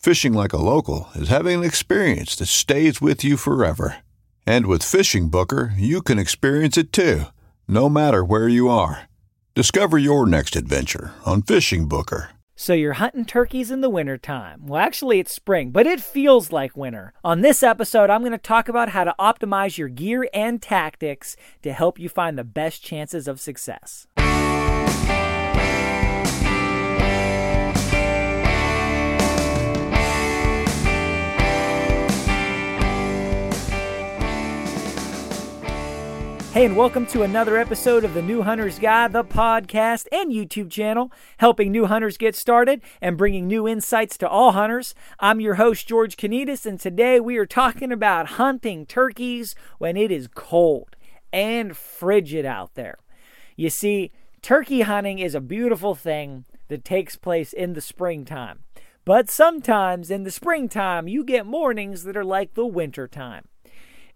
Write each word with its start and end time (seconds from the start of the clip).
Fishing 0.00 0.32
like 0.32 0.54
a 0.54 0.56
local 0.56 1.10
is 1.14 1.28
having 1.28 1.58
an 1.58 1.64
experience 1.64 2.34
that 2.36 2.46
stays 2.46 3.02
with 3.02 3.22
you 3.22 3.36
forever. 3.36 3.98
And 4.46 4.64
with 4.64 4.82
Fishing 4.82 5.28
Booker, 5.28 5.74
you 5.76 6.00
can 6.00 6.18
experience 6.18 6.78
it 6.78 6.90
too, 6.90 7.24
no 7.68 7.90
matter 7.90 8.24
where 8.24 8.48
you 8.48 8.70
are. 8.70 9.10
Discover 9.54 9.98
your 9.98 10.26
next 10.26 10.56
adventure 10.56 11.12
on 11.26 11.42
Fishing 11.42 11.86
Booker. 11.86 12.30
So 12.56 12.72
you're 12.72 12.94
hunting 12.94 13.26
turkeys 13.26 13.70
in 13.70 13.82
the 13.82 13.90
wintertime. 13.90 14.66
Well, 14.66 14.80
actually, 14.80 15.18
it's 15.18 15.34
spring, 15.34 15.70
but 15.70 15.86
it 15.86 16.00
feels 16.00 16.50
like 16.50 16.78
winter. 16.78 17.12
On 17.22 17.42
this 17.42 17.62
episode, 17.62 18.08
I'm 18.08 18.22
going 18.22 18.32
to 18.32 18.38
talk 18.38 18.70
about 18.70 18.88
how 18.88 19.04
to 19.04 19.14
optimize 19.20 19.76
your 19.76 19.88
gear 19.88 20.26
and 20.32 20.62
tactics 20.62 21.36
to 21.60 21.74
help 21.74 21.98
you 21.98 22.08
find 22.08 22.38
the 22.38 22.44
best 22.44 22.82
chances 22.82 23.28
of 23.28 23.38
success. 23.38 24.06
Hey, 36.60 36.66
and 36.66 36.76
welcome 36.76 37.06
to 37.06 37.22
another 37.22 37.56
episode 37.56 38.04
of 38.04 38.12
the 38.12 38.20
New 38.20 38.42
Hunter's 38.42 38.78
Guide, 38.78 39.14
the 39.14 39.24
podcast 39.24 40.06
and 40.12 40.30
YouTube 40.30 40.70
channel, 40.70 41.10
helping 41.38 41.72
new 41.72 41.86
hunters 41.86 42.18
get 42.18 42.36
started 42.36 42.82
and 43.00 43.16
bringing 43.16 43.46
new 43.46 43.66
insights 43.66 44.18
to 44.18 44.28
all 44.28 44.52
hunters. 44.52 44.94
I'm 45.18 45.40
your 45.40 45.54
host, 45.54 45.88
George 45.88 46.18
Konetes, 46.18 46.66
and 46.66 46.78
today 46.78 47.18
we 47.18 47.38
are 47.38 47.46
talking 47.46 47.90
about 47.90 48.32
hunting 48.32 48.84
turkeys 48.84 49.54
when 49.78 49.96
it 49.96 50.10
is 50.10 50.28
cold 50.34 50.96
and 51.32 51.74
frigid 51.74 52.44
out 52.44 52.74
there. 52.74 52.98
You 53.56 53.70
see, 53.70 54.12
turkey 54.42 54.82
hunting 54.82 55.18
is 55.18 55.34
a 55.34 55.40
beautiful 55.40 55.94
thing 55.94 56.44
that 56.68 56.84
takes 56.84 57.16
place 57.16 57.54
in 57.54 57.72
the 57.72 57.80
springtime. 57.80 58.64
But 59.06 59.30
sometimes 59.30 60.10
in 60.10 60.24
the 60.24 60.30
springtime, 60.30 61.08
you 61.08 61.24
get 61.24 61.46
mornings 61.46 62.02
that 62.02 62.18
are 62.18 62.22
like 62.22 62.52
the 62.52 62.66
wintertime. 62.66 63.46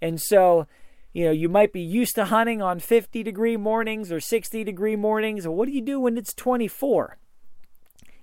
And 0.02 0.20
so, 0.20 0.66
you 1.14 1.24
know, 1.24 1.30
you 1.30 1.48
might 1.48 1.72
be 1.72 1.80
used 1.80 2.16
to 2.16 2.26
hunting 2.26 2.60
on 2.60 2.80
50 2.80 3.22
degree 3.22 3.56
mornings 3.56 4.10
or 4.10 4.18
60 4.18 4.64
degree 4.64 4.96
mornings. 4.96 5.46
What 5.46 5.66
do 5.66 5.72
you 5.72 5.80
do 5.80 6.00
when 6.00 6.18
it's 6.18 6.34
24? 6.34 7.16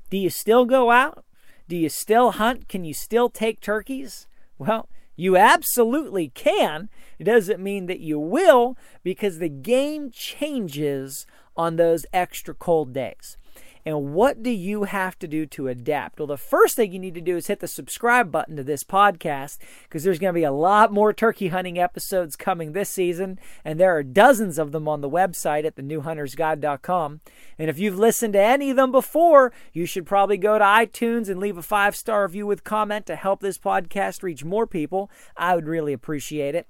Do 0.10 0.18
you 0.18 0.30
still 0.30 0.66
go 0.66 0.92
out? 0.92 1.24
Do 1.70 1.78
you 1.78 1.88
still 1.88 2.32
hunt? 2.32 2.68
Can 2.68 2.84
you 2.84 2.94
still 2.94 3.30
take 3.30 3.62
turkeys? 3.62 4.28
Well, 4.58 4.90
you 5.16 5.38
absolutely 5.38 6.30
can. 6.36 6.90
It 7.18 7.24
doesn't 7.24 7.64
mean 7.64 7.86
that 7.86 8.02
you 8.02 8.20
will 8.20 8.78
because 9.04 9.40
the 9.40 9.50
game 9.50 10.12
changes 10.12 11.26
on 11.56 11.78
those 11.78 12.06
extra 12.12 12.54
cold 12.54 12.92
days. 12.92 13.38
And 13.86 14.14
what 14.14 14.44
do 14.44 14.50
you 14.50 14.84
have 14.84 15.18
to 15.20 15.28
do 15.28 15.46
to 15.48 15.68
adapt? 15.68 16.20
Well, 16.20 16.28
the 16.28 16.38
first 16.38 16.76
thing 16.76 16.92
you 16.92 17.00
need 17.00 17.16
to 17.16 17.22
do 17.22 17.38
is 17.38 17.48
hit 17.48 17.60
the 17.60 17.68
subscribe 17.68 18.32
button 18.32 18.56
to 18.58 18.64
this 18.64 18.84
podcast 18.84 19.58
because 19.84 20.04
there's 20.04 20.20
going 20.20 20.34
to 20.34 20.40
be 20.40 20.44
a 20.44 20.52
lot 20.52 20.94
more 20.94 21.14
turkey 21.14 21.48
hunting 21.48 21.80
episodes 21.80 22.36
coming 22.36 22.72
this 22.72 22.90
season, 22.90 23.40
and 23.66 23.80
there 23.80 23.96
are 23.96 24.04
dozens 24.04 24.60
of 24.60 24.72
them 24.72 24.88
on 24.88 25.02
the 25.02 25.10
website 25.10 25.66
at 25.66 25.76
thenewhuntersguide.com. 25.76 27.22
And 27.58 27.70
if 27.70 27.80
you've 27.80 28.00
listened 28.00 28.34
to 28.34 28.42
any 28.42 28.70
of 28.72 28.78
them 28.78 28.92
before, 28.92 29.52
you 29.74 29.86
should 29.86 30.06
probably 30.06 30.38
go 30.38 30.58
to 30.58 30.64
iTunes 30.64 31.30
and 31.30 31.40
leave 31.40 31.58
a 31.58 31.64
five 31.64 31.96
star 31.96 32.24
review 32.24 32.46
with 32.46 32.64
comment 32.64 33.06
to 33.08 33.16
help 33.16 33.42
this 33.42 33.58
podcast 33.58 34.24
reach 34.24 34.46
more 34.46 34.68
people. 34.68 35.10
I 35.36 35.56
would 35.56 35.68
really 35.68 35.94
appreciate 35.94 36.56
it. 36.56 36.68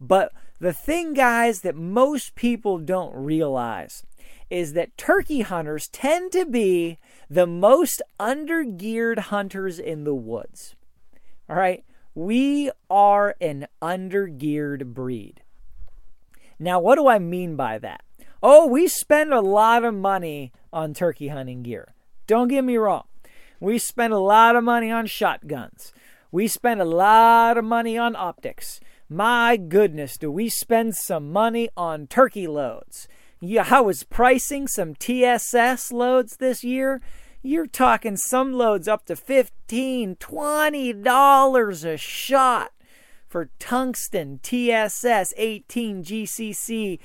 But 0.00 0.32
the 0.58 0.72
thing, 0.72 1.14
guys, 1.14 1.60
that 1.62 1.76
most 1.76 2.34
people 2.34 2.78
don't 2.78 3.14
realize 3.14 4.04
is 4.52 4.74
that 4.74 4.98
turkey 4.98 5.40
hunters 5.40 5.88
tend 5.88 6.30
to 6.30 6.44
be 6.44 6.98
the 7.30 7.46
most 7.46 8.02
undergeared 8.20 9.18
hunters 9.18 9.78
in 9.78 10.04
the 10.04 10.14
woods. 10.14 10.76
All 11.48 11.56
right, 11.56 11.82
we 12.14 12.70
are 12.90 13.34
an 13.40 13.66
undergeared 13.80 14.92
breed. 14.92 15.40
Now, 16.58 16.78
what 16.80 16.96
do 16.96 17.08
I 17.08 17.18
mean 17.18 17.56
by 17.56 17.78
that? 17.78 18.02
Oh, 18.42 18.66
we 18.66 18.88
spend 18.88 19.32
a 19.32 19.40
lot 19.40 19.84
of 19.84 19.94
money 19.94 20.52
on 20.70 20.92
turkey 20.92 21.28
hunting 21.28 21.62
gear. 21.62 21.94
Don't 22.26 22.48
get 22.48 22.62
me 22.62 22.76
wrong. 22.76 23.04
We 23.58 23.78
spend 23.78 24.12
a 24.12 24.18
lot 24.18 24.54
of 24.54 24.64
money 24.64 24.90
on 24.90 25.06
shotguns. 25.06 25.94
We 26.30 26.46
spend 26.46 26.82
a 26.82 26.84
lot 26.84 27.56
of 27.56 27.64
money 27.64 27.96
on 27.96 28.14
optics. 28.16 28.80
My 29.08 29.56
goodness, 29.56 30.18
do 30.18 30.30
we 30.30 30.50
spend 30.50 30.94
some 30.94 31.32
money 31.32 31.70
on 31.74 32.06
turkey 32.06 32.46
loads? 32.46 33.08
Yeah, 33.44 33.66
I 33.68 33.80
was 33.80 34.04
pricing 34.04 34.68
some 34.68 34.94
TSS 34.94 35.90
loads 35.90 36.36
this 36.36 36.62
year. 36.62 37.00
You're 37.42 37.66
talking 37.66 38.16
some 38.16 38.52
loads 38.52 38.86
up 38.86 39.04
to 39.06 39.16
$15, 39.16 40.16
$20 40.16 41.84
a 41.84 41.96
shot 41.96 42.70
for 43.26 43.50
tungsten 43.58 44.38
TSS 44.44 45.34
18 45.36 46.04
GCC 46.04 47.00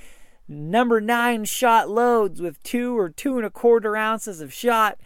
number 0.47 1.01
nine 1.01 1.43
shot 1.43 1.89
loads 1.89 2.39
with 2.39 2.61
two 2.61 2.95
or 2.95 3.09
two 3.09 3.37
and 3.37 3.45
a 3.45 3.49
quarter 3.49 3.97
ounces 3.97 4.39
of 4.39 4.53
shot. 4.53 4.99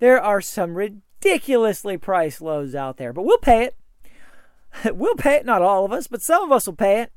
There 0.00 0.20
are 0.20 0.40
some 0.40 0.74
ridiculously 0.74 1.96
priced 1.96 2.42
loads 2.42 2.74
out 2.74 2.96
there, 2.96 3.12
but 3.12 3.22
we'll 3.22 3.38
pay 3.38 3.62
it. 3.62 3.76
We'll 4.96 5.14
pay 5.14 5.36
it, 5.36 5.46
not 5.46 5.62
all 5.62 5.84
of 5.84 5.92
us, 5.92 6.08
but 6.08 6.22
some 6.22 6.42
of 6.42 6.50
us 6.50 6.66
will 6.66 6.74
pay 6.74 7.02
it 7.02 7.12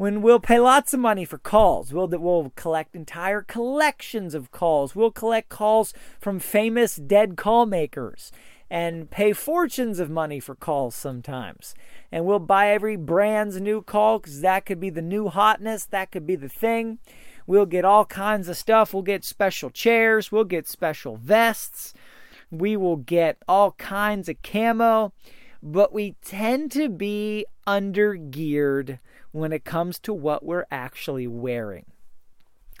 when 0.00 0.22
we'll 0.22 0.40
pay 0.40 0.58
lots 0.58 0.94
of 0.94 0.98
money 0.98 1.26
for 1.26 1.36
calls. 1.36 1.92
We'll, 1.92 2.08
we'll 2.08 2.52
collect 2.56 2.96
entire 2.96 3.42
collections 3.42 4.34
of 4.34 4.50
calls. 4.50 4.96
We'll 4.96 5.10
collect 5.10 5.50
calls 5.50 5.92
from 6.18 6.38
famous 6.38 6.96
dead 6.96 7.36
call 7.36 7.66
makers 7.66 8.32
and 8.70 9.10
pay 9.10 9.34
fortunes 9.34 9.98
of 9.98 10.08
money 10.08 10.40
for 10.40 10.54
calls 10.54 10.94
sometimes. 10.94 11.74
And 12.10 12.24
we'll 12.24 12.38
buy 12.38 12.70
every 12.70 12.96
brand's 12.96 13.60
new 13.60 13.82
call 13.82 14.20
because 14.20 14.40
that 14.40 14.64
could 14.64 14.80
be 14.80 14.88
the 14.88 15.02
new 15.02 15.28
hotness, 15.28 15.84
that 15.84 16.10
could 16.10 16.26
be 16.26 16.34
the 16.34 16.48
thing. 16.48 16.98
We'll 17.46 17.66
get 17.66 17.84
all 17.84 18.06
kinds 18.06 18.48
of 18.48 18.56
stuff. 18.56 18.94
We'll 18.94 19.02
get 19.02 19.22
special 19.22 19.68
chairs, 19.68 20.32
we'll 20.32 20.44
get 20.44 20.66
special 20.66 21.16
vests, 21.16 21.92
we 22.50 22.74
will 22.74 22.96
get 22.96 23.36
all 23.46 23.72
kinds 23.72 24.30
of 24.30 24.40
camo, 24.42 25.12
but 25.62 25.92
we 25.92 26.16
tend 26.24 26.72
to 26.72 26.88
be 26.88 27.46
under 27.66 28.14
geared 28.14 28.98
when 29.32 29.52
it 29.52 29.64
comes 29.64 29.98
to 30.00 30.12
what 30.12 30.44
we're 30.44 30.66
actually 30.70 31.26
wearing. 31.26 31.84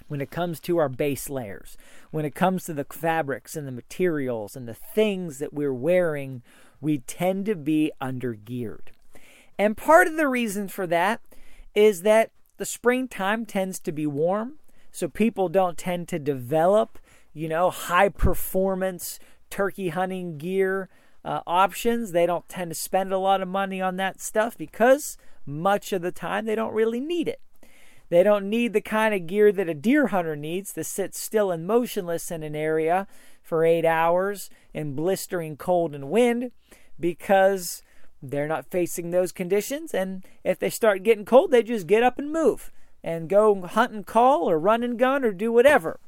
When 0.08 0.20
it 0.20 0.30
comes 0.30 0.58
to 0.60 0.78
our 0.78 0.88
base 0.88 1.30
layers, 1.30 1.76
when 2.10 2.24
it 2.24 2.34
comes 2.34 2.64
to 2.64 2.74
the 2.74 2.84
fabrics 2.84 3.54
and 3.54 3.66
the 3.66 3.72
materials 3.72 4.56
and 4.56 4.66
the 4.66 4.74
things 4.74 5.38
that 5.38 5.52
we're 5.52 5.74
wearing, 5.74 6.42
we 6.80 6.98
tend 6.98 7.46
to 7.46 7.54
be 7.54 7.92
under 8.00 8.34
geared. 8.34 8.90
And 9.58 9.76
part 9.76 10.08
of 10.08 10.16
the 10.16 10.26
reason 10.26 10.68
for 10.68 10.86
that 10.88 11.20
is 11.74 12.02
that 12.02 12.30
the 12.56 12.66
springtime 12.66 13.46
tends 13.46 13.78
to 13.80 13.92
be 13.92 14.06
warm, 14.06 14.54
so 14.90 15.06
people 15.06 15.48
don't 15.48 15.78
tend 15.78 16.08
to 16.08 16.18
develop, 16.18 16.98
you 17.32 17.48
know, 17.48 17.70
high 17.70 18.08
performance 18.08 19.20
turkey 19.50 19.90
hunting 19.90 20.38
gear 20.38 20.88
uh, 21.24 21.40
options. 21.46 22.12
They 22.12 22.26
don't 22.26 22.48
tend 22.48 22.70
to 22.70 22.74
spend 22.74 23.12
a 23.12 23.18
lot 23.18 23.40
of 23.40 23.48
money 23.48 23.80
on 23.80 23.96
that 23.96 24.20
stuff 24.20 24.56
because 24.56 25.16
much 25.46 25.92
of 25.92 26.02
the 26.02 26.12
time 26.12 26.46
they 26.46 26.54
don't 26.54 26.74
really 26.74 27.00
need 27.00 27.28
it. 27.28 27.40
They 28.08 28.22
don't 28.24 28.50
need 28.50 28.72
the 28.72 28.80
kind 28.80 29.14
of 29.14 29.26
gear 29.26 29.52
that 29.52 29.68
a 29.68 29.74
deer 29.74 30.08
hunter 30.08 30.34
needs 30.34 30.72
to 30.72 30.82
sit 30.82 31.14
still 31.14 31.50
and 31.52 31.66
motionless 31.66 32.30
in 32.30 32.42
an 32.42 32.56
area 32.56 33.06
for 33.42 33.64
eight 33.64 33.84
hours 33.84 34.50
in 34.74 34.96
blistering 34.96 35.56
cold 35.56 35.94
and 35.94 36.10
wind 36.10 36.50
because 36.98 37.82
they're 38.22 38.48
not 38.48 38.70
facing 38.70 39.10
those 39.10 39.32
conditions. 39.32 39.94
And 39.94 40.24
if 40.44 40.58
they 40.58 40.70
start 40.70 41.04
getting 41.04 41.24
cold, 41.24 41.50
they 41.50 41.62
just 41.62 41.86
get 41.86 42.02
up 42.02 42.18
and 42.18 42.32
move 42.32 42.72
and 43.02 43.28
go 43.28 43.62
hunt 43.62 43.92
and 43.92 44.06
call 44.06 44.50
or 44.50 44.58
run 44.58 44.82
and 44.82 44.98
gun 44.98 45.24
or 45.24 45.32
do 45.32 45.52
whatever. 45.52 46.00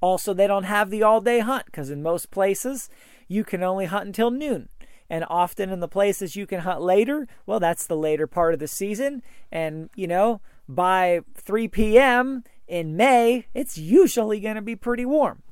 Also, 0.00 0.32
they 0.32 0.46
don't 0.46 0.64
have 0.64 0.90
the 0.90 1.02
all 1.02 1.20
day 1.20 1.40
hunt 1.40 1.66
because 1.66 1.90
in 1.90 2.02
most 2.02 2.30
places 2.30 2.88
you 3.28 3.44
can 3.44 3.62
only 3.62 3.86
hunt 3.86 4.06
until 4.06 4.30
noon. 4.30 4.68
And 5.10 5.24
often 5.28 5.70
in 5.70 5.80
the 5.80 5.88
places 5.88 6.36
you 6.36 6.46
can 6.46 6.60
hunt 6.60 6.82
later, 6.82 7.26
well, 7.46 7.60
that's 7.60 7.86
the 7.86 7.96
later 7.96 8.26
part 8.26 8.52
of 8.52 8.60
the 8.60 8.68
season. 8.68 9.22
And, 9.50 9.88
you 9.94 10.06
know, 10.06 10.40
by 10.68 11.20
3 11.34 11.68
p.m. 11.68 12.44
in 12.66 12.96
May, 12.96 13.46
it's 13.54 13.78
usually 13.78 14.40
going 14.40 14.56
to 14.56 14.62
be 14.62 14.76
pretty 14.76 15.06
warm. 15.06 15.42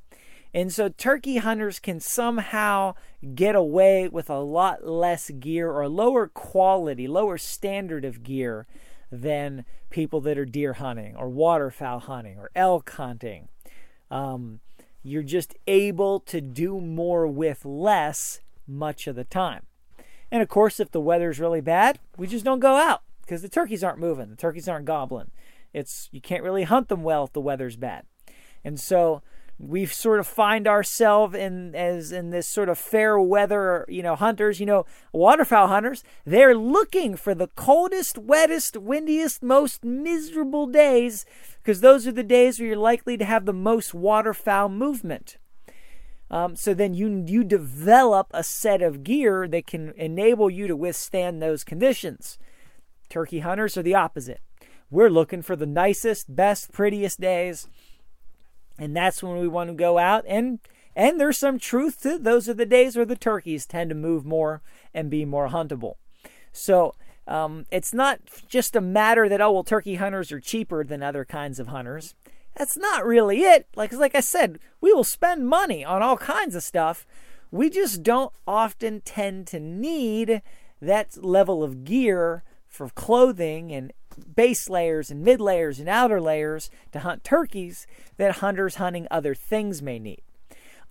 And 0.53 0.73
so 0.73 0.89
turkey 0.89 1.39
hunters 1.39 1.79
can 1.79 2.01
somehow 2.01 2.95
get 3.35 3.55
away 3.55 4.09
with 4.09 4.31
a 4.31 4.39
lot 4.39 4.87
less 4.87 5.31
gear 5.31 5.71
or 5.71 5.89
lower 5.89 6.29
quality, 6.29 7.07
lower 7.07 7.37
standard 7.37 8.05
of 8.05 8.23
gear 8.23 8.67
than 9.11 9.65
people 9.91 10.21
that 10.23 10.39
are 10.39 10.45
deer 10.45 10.75
hunting 10.75 11.15
or 11.17 11.29
waterfowl 11.29 12.01
hunting 12.01 12.39
or 12.39 12.51
elk 12.55 12.91
hunting. 12.91 13.49
Um, 14.11 14.61
you're 15.07 15.23
just 15.23 15.55
able 15.67 16.21
to 16.21 16.41
do 16.41 16.81
more 16.81 17.27
with 17.27 17.65
less 17.65 18.41
much 18.67 19.07
of 19.07 19.15
the 19.15 19.25
time. 19.25 19.65
And 20.31 20.43
of 20.43 20.49
course, 20.49 20.81
if 20.81 20.91
the 20.91 21.01
weather's 21.01 21.39
really 21.39 21.61
bad, 21.61 22.01
we 22.17 22.27
just 22.27 22.45
don't 22.45 22.61
go 22.61 22.75
out 22.75 23.03
because 23.21 23.43
the 23.43 23.49
turkeys 23.49 23.85
aren't 23.85 24.01
moving. 24.01 24.29
The 24.29 24.37
turkeys 24.37 24.69
aren't 24.69 24.85
gobbling. 24.85 25.31
It's 25.73 26.09
you 26.11 26.21
can't 26.21 26.43
really 26.43 26.65
hunt 26.65 26.89
them 26.89 27.05
well 27.05 27.25
if 27.25 27.33
the 27.33 27.41
weather's 27.41 27.77
bad. 27.77 28.05
And 28.65 28.81
so 28.81 29.23
we 29.59 29.87
sort 29.87 30.21
of 30.21 30.27
find 30.27 30.69
ourselves 30.69 31.35
in 31.35 31.75
as 31.75 32.13
in 32.13 32.31
this 32.31 32.47
sort 32.47 32.69
of 32.69 32.79
fair 32.79 33.19
weather, 33.19 33.87
you 33.89 34.03
know, 34.03 34.15
hunters, 34.15 34.61
you 34.61 34.67
know, 34.67 34.85
waterfowl 35.13 35.69
hunters, 35.69 36.05
they're 36.25 36.55
looking 36.55 37.17
for 37.17 37.35
the 37.35 37.49
coldest, 37.49 38.17
wettest, 38.17 38.77
windiest, 38.77 39.43
most 39.43 39.83
miserable 39.83 40.67
days 40.67 41.25
because 41.63 41.81
those 41.81 42.07
are 42.07 42.13
the 42.13 42.23
days 42.23 42.59
where 42.59 42.69
you're 42.69 42.77
likely 42.77 43.17
to 43.17 43.25
have 43.25 43.47
the 43.47 43.53
most 43.53 43.95
waterfowl 43.95 44.69
movement. 44.69 45.39
Um, 46.31 46.57
so 46.57 46.75
then 46.75 46.93
you 46.93 47.25
you 47.27 47.45
develop 47.45 48.29
a 48.33 48.43
set 48.43 48.83
of 48.83 49.05
gear 49.05 49.49
that 49.49 49.67
can 49.67 49.93
enable 49.97 50.51
you 50.51 50.67
to 50.67 50.77
withstand 50.77 51.41
those 51.41 51.65
conditions. 51.65 52.39
Turkey 53.09 53.41
hunters 53.41 53.77
are 53.77 53.83
the 53.83 53.95
opposite. 53.95 54.41
We're 54.91 55.11
looking 55.11 55.43
for 55.43 55.57
the 55.57 55.67
nicest, 55.67 56.35
best, 56.35 56.73
prettiest 56.73 57.21
days, 57.21 57.69
and 58.79 58.97
that's 58.97 59.23
when 59.23 59.39
we 59.39 59.49
want 59.49 59.69
to 59.71 59.75
go 59.75 59.99
out 59.99 60.25
and 60.27 60.59
and 60.95 61.21
there's 61.21 61.39
some 61.39 61.59
truth 61.59 62.01
to 62.03 62.19
those 62.19 62.49
are 62.49 62.55
the 62.55 62.67
days 62.67 62.97
where 62.97 63.05
the 63.05 63.17
turkeys 63.17 63.67
tend 63.67 63.91
to 63.91 63.95
move 63.95 64.25
more 64.25 64.63
and 64.95 65.11
be 65.11 65.25
more 65.25 65.49
huntable. 65.49 65.95
So 66.53 66.95
um, 67.29 67.67
it's 67.71 67.93
not 67.93 68.21
just 68.49 68.75
a 68.75 68.81
matter 68.81 69.29
that 69.29 69.41
oh 69.41 69.53
well 69.53 69.65
turkey 69.65 69.97
hunters 69.97 70.33
are 70.33 70.41
cheaper 70.41 70.85
than 70.85 71.03
other 71.03 71.25
kinds 71.25 71.61
of 71.61 71.69
hunters. 71.69 72.15
That's 72.57 72.79
not 72.79 73.05
really 73.05 73.43
it. 73.43 73.69
Like 73.77 73.93
like 73.93 74.15
I 74.15 74.21
said, 74.21 74.59
we 74.81 74.93
will 74.93 75.05
spend 75.05 75.47
money 75.47 75.85
on 75.85 76.03
all 76.03 76.17
kinds 76.17 76.55
of 76.55 76.63
stuff. 76.63 77.07
We 77.51 77.69
just 77.69 78.03
don't 78.03 78.33
often 78.47 79.03
tend 79.03 79.47
to 79.49 79.61
need 79.61 80.43
that 80.81 81.23
level 81.23 81.63
of 81.63 81.85
gear 81.85 82.43
for 82.67 82.89
clothing 82.91 83.73
and 83.73 83.93
base 84.35 84.69
layers 84.69 85.11
and 85.11 85.23
mid 85.23 85.41
layers 85.41 85.79
and 85.79 85.89
outer 85.89 86.21
layers 86.21 86.71
to 86.93 87.01
hunt 87.01 87.25
turkeys 87.25 87.87
that 88.17 88.37
hunters 88.37 88.77
hunting 88.77 89.07
other 89.11 89.35
things 89.35 89.83
may 89.83 89.99
need. 89.99 90.23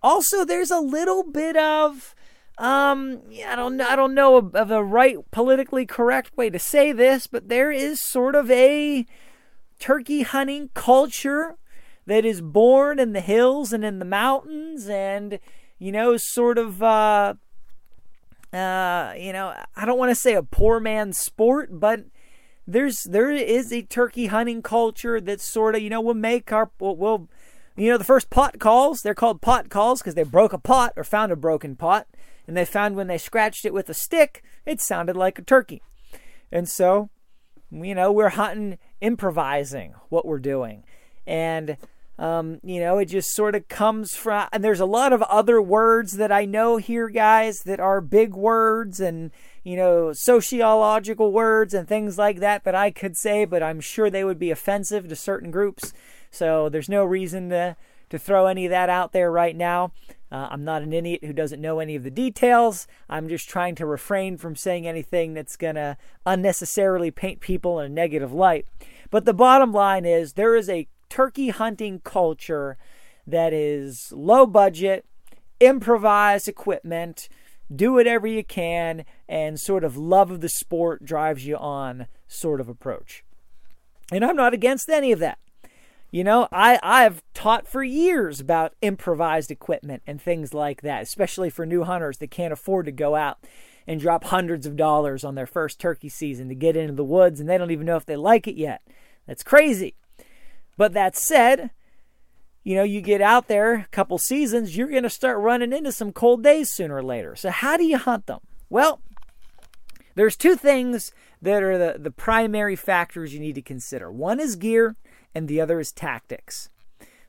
Also, 0.01 0.45
there's 0.45 0.71
a 0.71 0.79
little 0.79 1.23
bit 1.23 1.55
of 1.57 2.15
um, 2.57 3.21
I 3.45 3.55
don't 3.55 3.75
know, 3.77 3.87
I 3.87 3.95
don't 3.95 4.13
know 4.13 4.37
of, 4.37 4.55
of 4.55 4.71
a 4.71 4.83
right 4.83 5.17
politically 5.31 5.85
correct 5.85 6.37
way 6.37 6.49
to 6.49 6.59
say 6.59 6.93
this, 6.93 7.27
but 7.27 7.49
there 7.49 7.71
is 7.71 8.01
sort 8.01 8.33
of 8.35 8.49
a 8.49 9.05
turkey 9.79 10.21
hunting 10.21 10.69
culture 10.73 11.57
that 12.05 12.23
is 12.23 12.41
born 12.41 12.99
in 12.99 13.13
the 13.13 13.21
hills 13.21 13.73
and 13.73 13.83
in 13.83 13.99
the 13.99 14.05
mountains 14.05 14.87
and 14.87 15.39
you 15.77 15.91
know 15.91 16.15
sort 16.17 16.57
of 16.57 16.81
uh 16.81 17.33
uh 18.53 19.13
you 19.17 19.33
know 19.33 19.53
I 19.75 19.85
don't 19.85 19.97
want 19.97 20.11
to 20.11 20.15
say 20.15 20.33
a 20.33 20.43
poor 20.43 20.79
man's 20.79 21.17
sport 21.17 21.69
but 21.71 22.05
there's 22.67 23.03
there 23.03 23.31
is 23.31 23.71
a 23.71 23.83
turkey 23.83 24.27
hunting 24.27 24.61
culture 24.61 25.21
that 25.21 25.41
sort 25.41 25.75
of 25.75 25.81
you 25.81 25.89
know 25.89 26.01
will 26.01 26.13
make 26.13 26.51
our 26.51 26.71
will, 26.79 26.95
will 26.95 27.29
you 27.75 27.89
know 27.91 27.97
the 27.97 28.03
first 28.03 28.29
pot 28.29 28.59
calls 28.59 29.01
they're 29.01 29.13
called 29.13 29.41
pot 29.41 29.69
calls 29.69 30.01
because 30.01 30.15
they 30.15 30.23
broke 30.23 30.53
a 30.53 30.57
pot 30.57 30.93
or 30.95 31.03
found 31.03 31.31
a 31.31 31.35
broken 31.35 31.75
pot 31.75 32.07
and 32.47 32.55
they 32.55 32.65
found 32.65 32.95
when 32.95 33.07
they 33.07 33.17
scratched 33.17 33.65
it 33.65 33.73
with 33.73 33.89
a 33.89 33.93
stick 33.93 34.43
it 34.65 34.81
sounded 34.81 35.15
like 35.15 35.37
a 35.37 35.43
turkey 35.43 35.81
and 36.51 36.67
so 36.67 37.09
you 37.71 37.95
know, 37.95 38.11
we're 38.11 38.29
hunting, 38.29 38.77
improvising 39.01 39.93
what 40.09 40.25
we're 40.25 40.39
doing. 40.39 40.83
And, 41.25 41.77
um, 42.17 42.59
you 42.63 42.79
know, 42.79 42.97
it 42.99 43.05
just 43.05 43.33
sort 43.33 43.55
of 43.55 43.67
comes 43.67 44.15
from, 44.15 44.47
and 44.51 44.63
there's 44.63 44.79
a 44.79 44.85
lot 44.85 45.13
of 45.13 45.21
other 45.23 45.61
words 45.61 46.13
that 46.13 46.31
I 46.31 46.45
know 46.45 46.77
here, 46.77 47.09
guys, 47.09 47.61
that 47.61 47.79
are 47.79 48.01
big 48.01 48.33
words 48.33 48.99
and, 48.99 49.31
you 49.65 49.75
know, 49.75 50.13
sociological 50.13 51.31
words 51.31 51.73
and 51.73 51.87
things 51.87 52.19
like 52.19 52.39
that 52.39 52.63
that 52.63 52.75
I 52.75 52.91
could 52.91 53.17
say, 53.17 53.45
but 53.45 53.63
I'm 53.63 53.81
sure 53.81 54.11
they 54.11 54.23
would 54.23 54.37
be 54.37 54.51
offensive 54.51 55.07
to 55.09 55.15
certain 55.15 55.49
groups. 55.49 55.91
So 56.29 56.69
there's 56.69 56.87
no 56.87 57.03
reason 57.03 57.49
to, 57.49 57.75
to 58.11 58.19
throw 58.19 58.45
any 58.45 58.65
of 58.65 58.69
that 58.69 58.89
out 58.89 59.11
there 59.11 59.31
right 59.31 59.55
now. 59.55 59.91
Uh, 60.31 60.49
I'm 60.51 60.63
not 60.63 60.83
an 60.83 60.93
idiot 60.93 61.23
who 61.23 61.33
doesn't 61.33 61.61
know 61.61 61.79
any 61.79 61.95
of 61.95 62.03
the 62.03 62.11
details. 62.11 62.87
I'm 63.09 63.27
just 63.27 63.49
trying 63.49 63.73
to 63.75 63.87
refrain 63.87 64.37
from 64.37 64.55
saying 64.55 64.85
anything 64.85 65.33
that's 65.33 65.55
going 65.55 65.75
to 65.75 65.97
unnecessarily 66.27 67.09
paint 67.09 67.39
people 67.39 67.79
in 67.79 67.87
a 67.87 67.93
negative 67.93 68.31
light. 68.31 68.67
But 69.09 69.25
the 69.25 69.33
bottom 69.33 69.71
line 69.71 70.05
is 70.05 70.33
there 70.33 70.55
is 70.55 70.69
a 70.69 70.87
turkey 71.09 71.49
hunting 71.49 72.01
culture 72.03 72.77
that 73.25 73.51
is 73.51 74.11
low 74.15 74.45
budget, 74.45 75.05
improvised 75.59 76.47
equipment, 76.47 77.29
do 77.73 77.93
whatever 77.93 78.27
you 78.27 78.43
can, 78.43 79.05
and 79.27 79.59
sort 79.59 79.83
of 79.83 79.97
love 79.97 80.31
of 80.31 80.41
the 80.41 80.49
sport 80.49 81.03
drives 81.05 81.45
you 81.45 81.57
on 81.57 82.07
sort 82.27 82.61
of 82.61 82.69
approach. 82.69 83.23
And 84.11 84.23
I'm 84.23 84.35
not 84.35 84.53
against 84.53 84.89
any 84.89 85.11
of 85.11 85.19
that. 85.19 85.39
You 86.11 86.23
know, 86.23 86.47
I, 86.51 86.79
I've 86.81 87.23
taught 87.33 87.67
for 87.67 87.83
years 87.83 88.39
about 88.39 88.73
improvised 88.81 89.51
equipment 89.51 90.03
and 90.07 90.21
things 90.21 90.53
like 90.53 90.81
that, 90.81 91.03
especially 91.03 91.49
for 91.49 91.65
new 91.65 91.83
hunters 91.83 92.19
that 92.19 92.31
can't 92.31 92.53
afford 92.53 92.85
to 92.85 92.91
go 92.91 93.15
out 93.15 93.39
and 93.87 93.99
drop 93.99 94.25
hundreds 94.25 94.65
of 94.65 94.77
dollars 94.77 95.23
on 95.23 95.35
their 95.35 95.45
first 95.45 95.79
turkey 95.79 96.09
season 96.09 96.47
to 96.47 96.55
get 96.55 96.77
into 96.77 96.93
the 96.93 97.03
woods 97.03 97.39
and 97.39 97.49
they 97.49 97.57
don't 97.57 97.71
even 97.71 97.85
know 97.85 97.97
if 97.97 98.05
they 98.05 98.15
like 98.15 98.47
it 98.47 98.55
yet. 98.55 98.81
That's 99.27 99.43
crazy. 99.43 99.95
But 100.77 100.93
that 100.93 101.15
said, 101.15 101.71
you 102.65 102.75
know, 102.75 102.83
you 102.83 102.99
get 102.99 103.21
out 103.21 103.47
there 103.47 103.75
a 103.75 103.87
couple 103.91 104.17
seasons, 104.17 104.75
you're 104.75 104.89
going 104.89 105.03
to 105.03 105.09
start 105.09 105.37
running 105.37 105.71
into 105.71 105.91
some 105.91 106.11
cold 106.11 106.43
days 106.43 106.73
sooner 106.73 106.95
or 106.95 107.03
later. 107.03 107.35
So, 107.35 107.51
how 107.51 107.77
do 107.77 107.85
you 107.85 107.97
hunt 107.97 108.25
them? 108.25 108.39
Well, 108.69 108.99
there's 110.15 110.35
two 110.35 110.55
things 110.55 111.13
that 111.41 111.61
are 111.61 111.77
the, 111.77 111.99
the 111.99 112.11
primary 112.11 112.75
factors 112.75 113.33
you 113.33 113.39
need 113.39 113.55
to 113.55 113.61
consider. 113.61 114.11
One 114.11 114.39
is 114.39 114.55
gear, 114.55 114.95
and 115.35 115.47
the 115.47 115.61
other 115.61 115.79
is 115.79 115.91
tactics. 115.91 116.69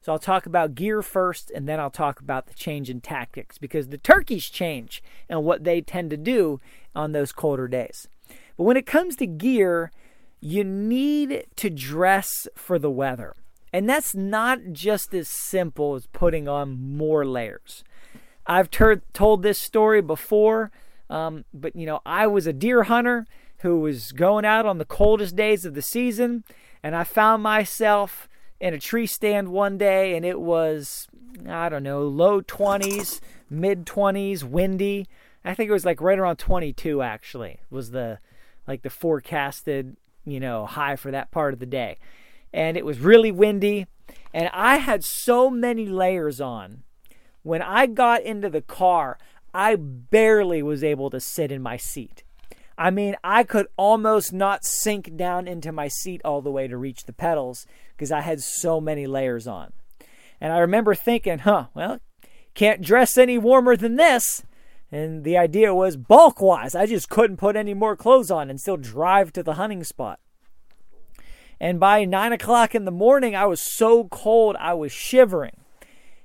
So 0.01 0.13
I'll 0.13 0.19
talk 0.19 0.47
about 0.47 0.75
gear 0.75 1.03
first, 1.03 1.51
and 1.51 1.69
then 1.69 1.81
I'll 1.81 1.91
talk 1.91 2.21
about 2.21 2.47
the 2.47 2.55
change 2.55 2.89
in 2.89 3.01
tactics 3.01 3.59
because 3.59 3.89
the 3.89 3.99
turkeys 3.99 4.49
change 4.49 5.03
and 5.29 5.45
what 5.45 5.65
they 5.65 5.81
tend 5.81 6.11
to 6.11 6.17
do 6.17 6.61
on 6.95 7.13
those 7.13 7.33
colder 7.33 7.69
days. 7.69 8.09
But 8.57 8.65
when 8.65 8.77
it 8.77 8.87
comes 8.87 9.17
to 9.17 9.27
gear, 9.27 9.91
you 10.41 10.63
need 10.65 11.47
to 11.57 11.69
dress 11.69 12.47
for 12.55 12.79
the 12.79 12.91
weather. 12.91 13.35
And 13.77 13.87
that's 13.87 14.15
not 14.15 14.73
just 14.73 15.13
as 15.13 15.29
simple 15.29 15.97
as 15.97 16.07
putting 16.07 16.49
on 16.49 16.97
more 16.97 17.27
layers. 17.27 17.85
I've 18.47 18.71
ter- 18.71 19.03
told 19.13 19.43
this 19.43 19.61
story 19.61 20.01
before, 20.01 20.71
um, 21.11 21.45
but 21.53 21.77
you 21.77 21.85
know, 21.85 22.01
I 22.07 22.27
was 22.27 22.47
a 22.47 22.55
deer 22.55 22.85
hunter 22.85 23.27
who 23.59 23.81
was 23.81 24.13
going 24.13 24.47
out 24.47 24.65
on 24.65 24.79
the 24.79 24.87
coldest 24.87 25.37
days 25.37 25.67
of 25.67 25.75
the 25.75 25.83
season 25.83 26.43
and 26.83 26.97
I 26.97 27.05
found 27.05 27.43
myself 27.43 28.31
in 28.61 28.73
a 28.73 28.79
tree 28.79 29.07
stand 29.07 29.49
one 29.49 29.77
day, 29.77 30.17
and 30.17 30.25
it 30.25 30.41
was, 30.41 31.07
I 31.47 31.69
don't 31.69 31.83
know, 31.83 32.01
low 32.09 32.41
20s, 32.41 33.21
mid 33.51 33.85
20s, 33.85 34.43
windy. 34.43 35.07
I 35.45 35.53
think 35.53 35.69
it 35.69 35.75
was 35.75 35.85
like 35.85 36.01
right 36.01 36.19
around 36.19 36.37
22 36.39 37.03
actually 37.03 37.61
was 37.69 37.91
the 37.91 38.21
like 38.67 38.81
the 38.81 38.89
forecasted 38.89 39.99
you 40.27 40.41
know, 40.41 40.67
high 40.67 40.97
for 40.97 41.11
that 41.13 41.31
part 41.31 41.55
of 41.55 41.61
the 41.61 41.67
day. 41.67 41.97
And 42.57 42.79
it 42.79 42.87
was 42.87 42.99
really 43.01 43.31
windy. 43.31 43.87
And 44.33 44.49
I 44.53 44.79
had 44.79 45.05
so 45.05 45.51
many 45.51 45.87
layers 45.87 46.41
on. 46.41 46.83
When 47.43 47.61
I 47.61 47.87
got 47.87 48.23
into 48.23 48.49
the 48.49 48.63
car, 48.63 49.19
I 49.53 49.77
barely 49.77 50.63
was 50.63 50.83
able 50.83 51.11
to 51.11 51.21
sit 51.21 51.53
in 51.53 51.63
my 51.63 51.77
seat. 51.77 52.25
I 52.79 52.91
mean, 52.91 53.15
I 53.23 53.45
could 53.45 53.69
almost 53.77 54.33
not 54.33 54.65
sink 54.65 55.17
down 55.17 55.47
into 55.47 55.71
my 55.71 55.89
seat 55.89 56.23
all 56.25 56.41
the 56.41 56.51
way 56.51 56.67
to 56.67 56.77
reach 56.77 57.05
the 57.05 57.13
pedals 57.13 57.67
because 57.95 58.11
I 58.11 58.23
had 58.23 58.43
so 58.43 58.81
many 58.81 59.07
layers 59.07 59.47
on. 59.47 59.73
And 60.41 60.53
I 60.53 60.59
remember 60.59 60.95
thinking, 60.95 61.41
huh, 61.41 61.67
well, 61.75 62.01
can't 62.55 62.83
dress 62.83 63.19
any 63.19 63.39
warmer 63.39 63.77
than 63.77 63.97
this. 63.97 64.43
And 64.91 65.25
the 65.25 65.37
idea 65.37 65.75
was 65.75 65.97
bulk 65.97 66.41
wise, 66.41 66.75
I 66.75 66.87
just 66.87 67.11
couldn't 67.11 67.37
put 67.37 67.55
any 67.55 67.75
more 67.75 67.97
clothes 67.97 68.31
on 68.31 68.49
and 68.49 68.59
still 68.61 68.77
drive 68.77 69.33
to 69.35 69.43
the 69.43 69.55
hunting 69.55 69.85
spot. 69.85 70.21
And 71.61 71.81
by 71.81 72.05
nine 72.05 72.33
o'clock 72.33 72.75
in 72.75 72.85
the 72.85 72.91
morning, 72.91 73.35
I 73.35 73.47
was 73.47 73.61
so 73.61 74.05
cold, 74.05 74.57
I 74.59 74.75
was 74.75 74.93
shivering. 74.93 75.57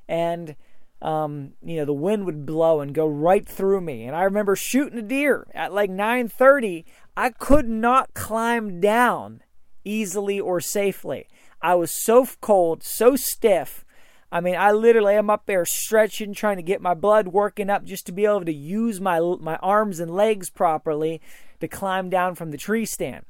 And, 0.08 0.56
um, 1.02 1.54
you 1.64 1.78
know, 1.78 1.86
the 1.86 1.94
wind 1.94 2.26
would 2.26 2.46
blow 2.46 2.82
and 2.82 2.94
go 2.94 3.08
right 3.08 3.48
through 3.48 3.82
me. 3.82 4.06
And 4.06 4.16
I 4.16 4.24
remember 4.24 4.56
shooting 4.56 5.00
a 5.00 5.04
deer 5.04 5.48
at 5.54 5.74
like 5.74 5.90
9:30. 5.90 6.86
I 7.16 7.30
could 7.30 7.70
not 7.70 8.14
climb 8.14 8.80
down 8.82 9.42
easily 9.84 10.40
or 10.40 10.60
safely. 10.60 11.28
I 11.62 11.76
was 11.76 11.92
so 11.92 12.26
cold, 12.42 12.84
so 12.84 13.16
stiff. 13.16 13.86
I 14.32 14.40
mean, 14.40 14.56
I 14.56 14.72
literally 14.72 15.16
am 15.16 15.30
up 15.30 15.46
there 15.46 15.66
stretching, 15.66 16.34
trying 16.34 16.56
to 16.56 16.64
get 16.64 16.82
my 16.82 16.94
blood 16.94 17.30
working 17.30 17.70
up 17.70 17.84
just 17.84 18.06
to 18.06 18.12
be 18.14 18.26
able 18.26 18.46
to 18.46 18.54
use 18.54 19.02
my 19.02 19.20
my 19.40 19.58
arms 19.58 20.00
and 20.00 20.14
legs 20.14 20.50
properly 20.50 21.22
to 21.60 21.68
climb 21.68 22.10
down 22.10 22.36
from 22.36 22.52
the 22.52 22.58
tree 22.58 22.86
stand. 22.86 23.26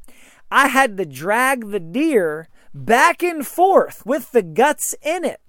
I 0.52 0.68
had 0.68 0.98
to 0.98 1.06
drag 1.06 1.72
the 1.72 1.80
deer 1.80 2.50
back 2.74 3.24
and 3.24 3.48
forth 3.48 4.06
with 4.06 4.32
the 4.34 4.42
guts 4.42 4.94
in 5.02 5.24
it 5.24 5.40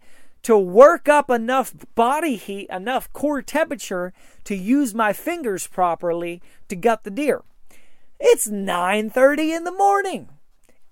to 0.44 0.56
work 0.56 1.08
up 1.08 1.28
enough 1.28 1.74
body 1.94 2.36
heat, 2.36 2.68
enough 2.70 3.12
core 3.12 3.42
temperature 3.42 4.12
to 4.44 4.54
use 4.56 4.94
my 4.94 5.12
fingers 5.12 5.66
properly 5.66 6.40
to 6.68 6.76
gut 6.76 7.04
the 7.04 7.10
deer. 7.10 7.42
It's 8.18 8.48
9:30 8.48 9.52
in 9.52 9.64
the 9.64 9.72
morning. 9.72 10.28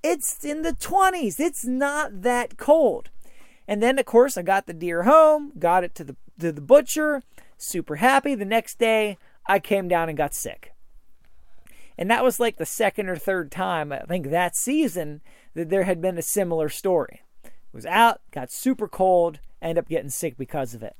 It's 0.02 0.45
in 0.45 0.62
the 0.62 0.73
20s. 0.73 1.38
It's 1.38 1.64
not 1.64 2.23
that 2.23 2.57
cold. 2.57 3.11
And 3.69 3.81
then 3.81 3.99
of 3.99 4.07
course 4.07 4.37
I 4.37 4.43
got 4.43 4.67
the 4.67 4.75
deer 4.75 5.05
home, 5.05 5.52
got 5.59 5.85
it 5.85 5.95
to 5.97 6.05
the 6.05 6.17
to 6.40 6.50
the 6.50 6.61
butcher, 6.61 7.23
super 7.57 7.97
happy. 7.97 8.35
The 8.35 8.45
next 8.45 8.79
day 8.79 9.19
I 9.47 9.61
came 9.61 9.87
down 9.87 10.09
and 10.09 10.19
got 10.19 10.35
sick. 10.35 10.70
And 12.00 12.11
that 12.11 12.25
was 12.25 12.40
like 12.40 12.57
the 12.57 12.64
second 12.64 13.11
or 13.11 13.16
third 13.16 13.52
time, 13.52 13.92
I 13.92 14.00
think, 14.00 14.30
that 14.30 14.57
season 14.57 15.21
that 15.52 15.69
there 15.69 15.85
had 15.85 16.00
been 16.00 16.16
a 16.16 16.23
similar 16.23 16.71
story. 16.71 17.21
Was 17.75 17.85
out, 17.85 18.23
got 18.33 18.50
super 18.50 18.88
cold, 18.88 19.38
ended 19.61 19.85
up 19.85 19.88
getting 19.88 20.09
sick 20.09 20.38
because 20.38 20.73
of 20.73 20.83
it. 20.83 20.97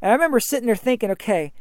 And 0.00 0.10
I 0.10 0.14
remember 0.14 0.38
sitting 0.38 0.66
there 0.66 0.76
thinking, 0.76 1.10
okay, 1.10 1.52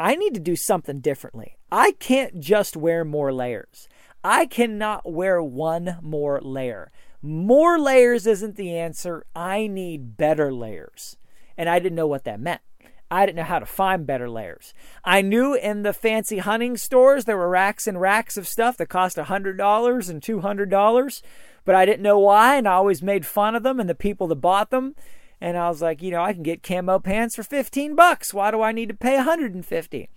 I 0.00 0.14
need 0.14 0.32
to 0.34 0.40
do 0.40 0.56
something 0.56 1.00
differently. 1.00 1.58
I 1.70 1.92
can't 1.92 2.40
just 2.40 2.78
wear 2.78 3.04
more 3.04 3.30
layers. 3.30 3.88
I 4.24 4.46
cannot 4.46 5.10
wear 5.10 5.42
one 5.42 5.98
more 6.00 6.40
layer. 6.40 6.90
More 7.20 7.78
layers 7.78 8.26
isn't 8.26 8.56
the 8.56 8.74
answer. 8.74 9.26
I 9.36 9.66
need 9.66 10.16
better 10.16 10.50
layers. 10.50 11.18
And 11.58 11.68
I 11.68 11.78
didn't 11.78 11.96
know 11.96 12.06
what 12.06 12.24
that 12.24 12.40
meant. 12.40 12.62
I 13.10 13.26
didn't 13.26 13.38
know 13.38 13.44
how 13.44 13.58
to 13.58 13.66
find 13.66 14.06
better 14.06 14.30
layers. 14.30 14.72
I 15.04 15.20
knew 15.20 15.54
in 15.54 15.82
the 15.82 15.92
fancy 15.92 16.38
hunting 16.38 16.76
stores 16.76 17.24
there 17.24 17.36
were 17.36 17.48
racks 17.48 17.86
and 17.86 18.00
racks 18.00 18.36
of 18.36 18.46
stuff 18.46 18.76
that 18.76 18.88
cost 18.88 19.16
$100 19.16 20.10
and 20.10 20.22
$200, 20.22 21.22
but 21.64 21.74
I 21.74 21.84
didn't 21.84 22.02
know 22.02 22.18
why, 22.18 22.56
and 22.56 22.68
I 22.68 22.74
always 22.74 23.02
made 23.02 23.26
fun 23.26 23.56
of 23.56 23.64
them 23.64 23.80
and 23.80 23.88
the 23.88 23.94
people 23.96 24.28
that 24.28 24.36
bought 24.36 24.70
them. 24.70 24.94
And 25.40 25.56
I 25.56 25.68
was 25.68 25.82
like, 25.82 26.02
you 26.02 26.10
know, 26.10 26.22
I 26.22 26.32
can 26.32 26.42
get 26.42 26.62
camo 26.62 26.98
pants 26.98 27.34
for 27.34 27.42
15 27.42 27.96
bucks. 27.96 28.32
Why 28.32 28.50
do 28.50 28.62
I 28.62 28.72
need 28.72 28.90
to 28.90 28.94
pay 28.94 29.16
150? 29.16 30.08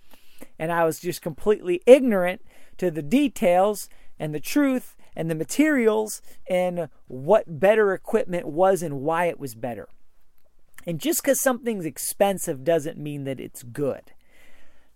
And 0.58 0.70
I 0.70 0.84
was 0.84 1.00
just 1.00 1.22
completely 1.22 1.80
ignorant 1.86 2.42
to 2.78 2.90
the 2.90 3.02
details 3.02 3.88
and 4.18 4.34
the 4.34 4.40
truth 4.40 4.96
and 5.16 5.30
the 5.30 5.34
materials 5.34 6.22
and 6.48 6.88
what 7.06 7.58
better 7.58 7.92
equipment 7.92 8.46
was 8.46 8.82
and 8.82 9.00
why 9.00 9.26
it 9.26 9.40
was 9.40 9.54
better. 9.54 9.88
And 10.86 11.00
just 11.00 11.22
because 11.22 11.40
something's 11.40 11.86
expensive 11.86 12.64
doesn't 12.64 12.98
mean 12.98 13.24
that 13.24 13.40
it's 13.40 13.62
good. 13.62 14.12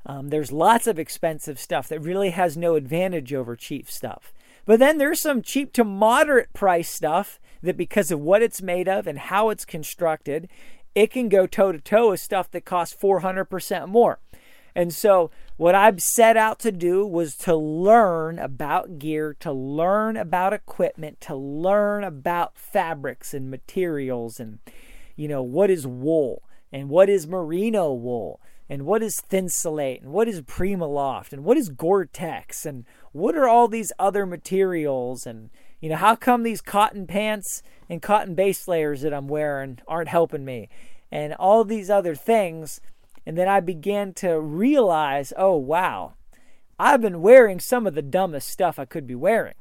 Um, 0.06 0.28
there's 0.28 0.52
lots 0.52 0.86
of 0.86 0.98
expensive 0.98 1.58
stuff 1.58 1.88
that 1.88 2.00
really 2.00 2.30
has 2.30 2.56
no 2.56 2.74
advantage 2.74 3.32
over 3.34 3.56
cheap 3.56 3.90
stuff. 3.90 4.32
But 4.64 4.78
then 4.78 4.98
there's 4.98 5.20
some 5.20 5.42
cheap 5.42 5.72
to 5.74 5.84
moderate 5.84 6.52
price 6.52 6.90
stuff 6.90 7.40
that, 7.62 7.76
because 7.76 8.10
of 8.10 8.20
what 8.20 8.42
it's 8.42 8.62
made 8.62 8.88
of 8.88 9.06
and 9.06 9.18
how 9.18 9.50
it's 9.50 9.64
constructed, 9.64 10.48
it 10.94 11.10
can 11.10 11.28
go 11.28 11.46
toe 11.46 11.72
to 11.72 11.80
toe 11.80 12.10
with 12.10 12.20
stuff 12.20 12.50
that 12.50 12.64
costs 12.64 12.96
400% 13.00 13.88
more. 13.88 14.18
And 14.74 14.94
so, 14.94 15.30
what 15.56 15.74
I've 15.74 16.00
set 16.00 16.36
out 16.36 16.60
to 16.60 16.70
do 16.70 17.04
was 17.04 17.34
to 17.38 17.56
learn 17.56 18.38
about 18.38 18.98
gear, 18.98 19.34
to 19.40 19.50
learn 19.52 20.16
about 20.16 20.52
equipment, 20.52 21.20
to 21.22 21.34
learn 21.34 22.04
about 22.04 22.56
fabrics 22.56 23.34
and 23.34 23.50
materials 23.50 24.38
and 24.38 24.60
you 25.18 25.26
know, 25.26 25.42
what 25.42 25.68
is 25.68 25.86
wool? 25.86 26.44
And 26.72 26.88
what 26.88 27.10
is 27.10 27.26
merino 27.26 27.92
wool? 27.92 28.40
And 28.70 28.86
what 28.86 29.02
is 29.02 29.20
Thinsulate? 29.20 30.00
And 30.00 30.12
what 30.12 30.28
is 30.28 30.42
Primaloft 30.42 31.32
and 31.32 31.42
what 31.42 31.56
is 31.56 31.68
Gore-Tex? 31.70 32.64
And 32.64 32.84
what 33.12 33.36
are 33.36 33.48
all 33.48 33.66
these 33.66 33.92
other 33.98 34.24
materials? 34.24 35.26
And 35.26 35.50
you 35.80 35.88
know, 35.88 35.96
how 35.96 36.14
come 36.14 36.44
these 36.44 36.60
cotton 36.60 37.06
pants 37.06 37.62
and 37.90 38.00
cotton 38.00 38.34
base 38.34 38.68
layers 38.68 39.00
that 39.00 39.12
I'm 39.12 39.26
wearing 39.26 39.80
aren't 39.88 40.08
helping 40.08 40.44
me? 40.44 40.68
And 41.10 41.34
all 41.34 41.64
these 41.64 41.90
other 41.90 42.14
things. 42.14 42.80
And 43.26 43.36
then 43.36 43.48
I 43.48 43.58
began 43.58 44.14
to 44.14 44.38
realize, 44.38 45.32
oh 45.36 45.56
wow, 45.56 46.14
I've 46.78 47.00
been 47.00 47.22
wearing 47.22 47.58
some 47.58 47.88
of 47.88 47.94
the 47.94 48.02
dumbest 48.02 48.48
stuff 48.48 48.78
I 48.78 48.84
could 48.84 49.06
be 49.06 49.16
wearing. 49.16 49.54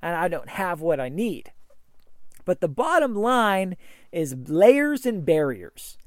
And 0.00 0.16
I 0.16 0.28
don't 0.28 0.48
have 0.48 0.80
what 0.80 1.00
I 1.00 1.10
need. 1.10 1.52
But 2.44 2.60
the 2.60 2.68
bottom 2.68 3.14
line 3.14 3.76
is 4.10 4.36
layers 4.46 5.06
and 5.06 5.24
barriers. 5.24 5.98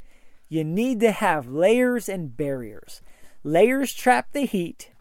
You 0.49 0.63
need 0.63 0.99
to 0.99 1.11
have 1.11 1.47
layers 1.47 2.07
and 2.07 2.35
barriers. 2.35 3.01
Layers 3.43 3.93
trap 3.93 4.31
the 4.31 4.45
heat, 4.45 4.91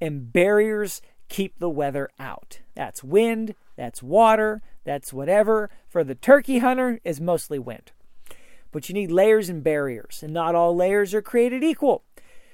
and 0.00 0.32
barriers 0.32 1.02
keep 1.28 1.58
the 1.58 1.70
weather 1.70 2.10
out. 2.18 2.60
That's 2.74 3.02
wind, 3.02 3.54
that's 3.76 4.02
water, 4.02 4.62
that's 4.84 5.12
whatever. 5.12 5.70
For 5.88 6.04
the 6.04 6.14
turkey 6.14 6.58
hunter, 6.58 7.00
is 7.04 7.20
mostly 7.20 7.58
wind. 7.58 7.92
But 8.70 8.88
you 8.88 8.94
need 8.94 9.10
layers 9.10 9.48
and 9.48 9.62
barriers, 9.62 10.20
and 10.22 10.32
not 10.32 10.54
all 10.54 10.74
layers 10.74 11.14
are 11.14 11.22
created 11.22 11.62
equal. 11.62 12.04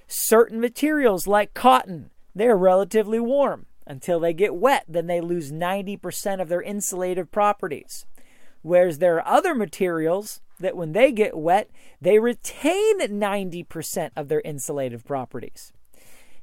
Certain 0.07 0.61
materials, 0.61 1.27
like 1.27 1.55
cotton, 1.55 2.11
they're 2.35 2.57
relatively 2.57 3.21
warm. 3.21 3.67
Until 3.87 4.21
they 4.21 4.35
get 4.35 4.55
wet, 4.55 4.85
then 4.87 5.07
they 5.07 5.21
lose 5.21 5.51
90% 5.51 6.43
of 6.43 6.49
their 6.49 6.63
insulative 6.63 7.31
properties. 7.31 8.05
Whereas 8.69 8.99
there 8.99 9.17
are 9.17 9.27
other 9.27 9.55
materials 9.55 10.43
that 10.61 10.77
when 10.77 10.93
they 10.93 11.11
get 11.11 11.37
wet, 11.37 11.71
they 12.03 12.19
retain 12.19 13.01
90% 13.01 14.11
of 14.15 14.29
their 14.29 14.43
insulative 14.43 15.07
properties. 15.07 15.73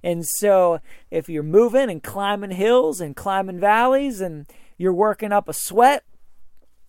And 0.03 0.25
so 0.25 0.79
if 1.11 1.29
you're 1.29 1.43
moving 1.43 1.89
and 1.89 2.01
climbing 2.01 2.51
hills 2.51 2.99
and 2.99 3.15
climbing 3.15 3.59
valleys 3.59 4.21
and 4.21 4.47
you're 4.77 4.93
working 4.93 5.31
up 5.31 5.47
a 5.47 5.53
sweat 5.53 6.03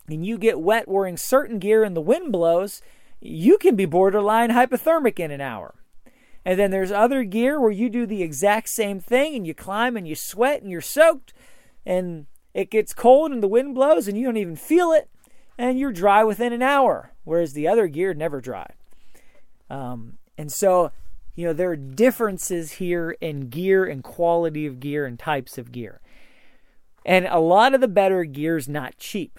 and 0.09 0.25
you 0.25 0.39
get 0.39 0.59
wet 0.61 0.89
wearing 0.89 1.19
certain 1.19 1.59
gear 1.59 1.85
and 1.85 1.95
the 1.95 2.01
wind 2.01 2.33
blows, 2.33 2.81
you 3.21 3.59
can 3.59 3.77
be 3.77 3.85
borderline 3.85 4.51
hypothermic 4.51 5.19
in 5.19 5.31
an 5.31 5.43
hour. 5.43 5.75
And 6.47 6.59
then 6.59 6.71
there's 6.71 6.93
other 6.93 7.25
gear 7.25 7.61
where 7.61 7.71
you 7.71 7.91
do 7.91 8.07
the 8.07 8.23
exact 8.23 8.71
same 8.71 9.01
thing 9.01 9.35
and 9.35 9.47
you 9.47 9.53
climb 9.53 9.99
and 9.99 10.09
you 10.09 10.15
sweat 10.15 10.63
and 10.63 10.71
you're 10.71 10.81
soaked 10.81 11.35
and 11.85 12.25
it 12.55 12.71
gets 12.71 12.95
cold 12.95 13.33
and 13.33 13.43
the 13.43 13.49
wind 13.49 13.75
blows 13.75 14.09
and 14.09 14.17
you 14.17 14.25
don't 14.25 14.39
even 14.39 14.57
feel 14.57 14.93
it 14.93 15.11
and 15.59 15.79
you're 15.79 15.93
dry 15.93 16.25
within 16.25 16.53
an 16.53 16.63
hour, 16.63 17.13
whereas 17.25 17.53
the 17.53 17.69
other 17.69 17.87
gear 17.87 18.15
never 18.15 18.41
dry. 18.41 18.69
Um, 19.71 20.19
and 20.39 20.53
so, 20.53 20.93
you 21.35 21.47
know, 21.47 21.53
there 21.53 21.71
are 21.71 21.77
differences 21.77 22.73
here 22.73 23.17
in 23.21 23.49
gear 23.49 23.85
and 23.85 24.03
quality 24.03 24.67
of 24.67 24.81
gear 24.81 25.07
and 25.07 25.19
types 25.19 25.59
of 25.59 25.73
gear. 25.73 26.01
And 27.05 27.27
a 27.27 27.39
lot 27.39 27.75
of 27.75 27.81
the 27.81 27.89
better 27.89 28.25
gear 28.25 28.57
is 28.57 28.69
not 28.69 28.99
cheap. 28.99 29.39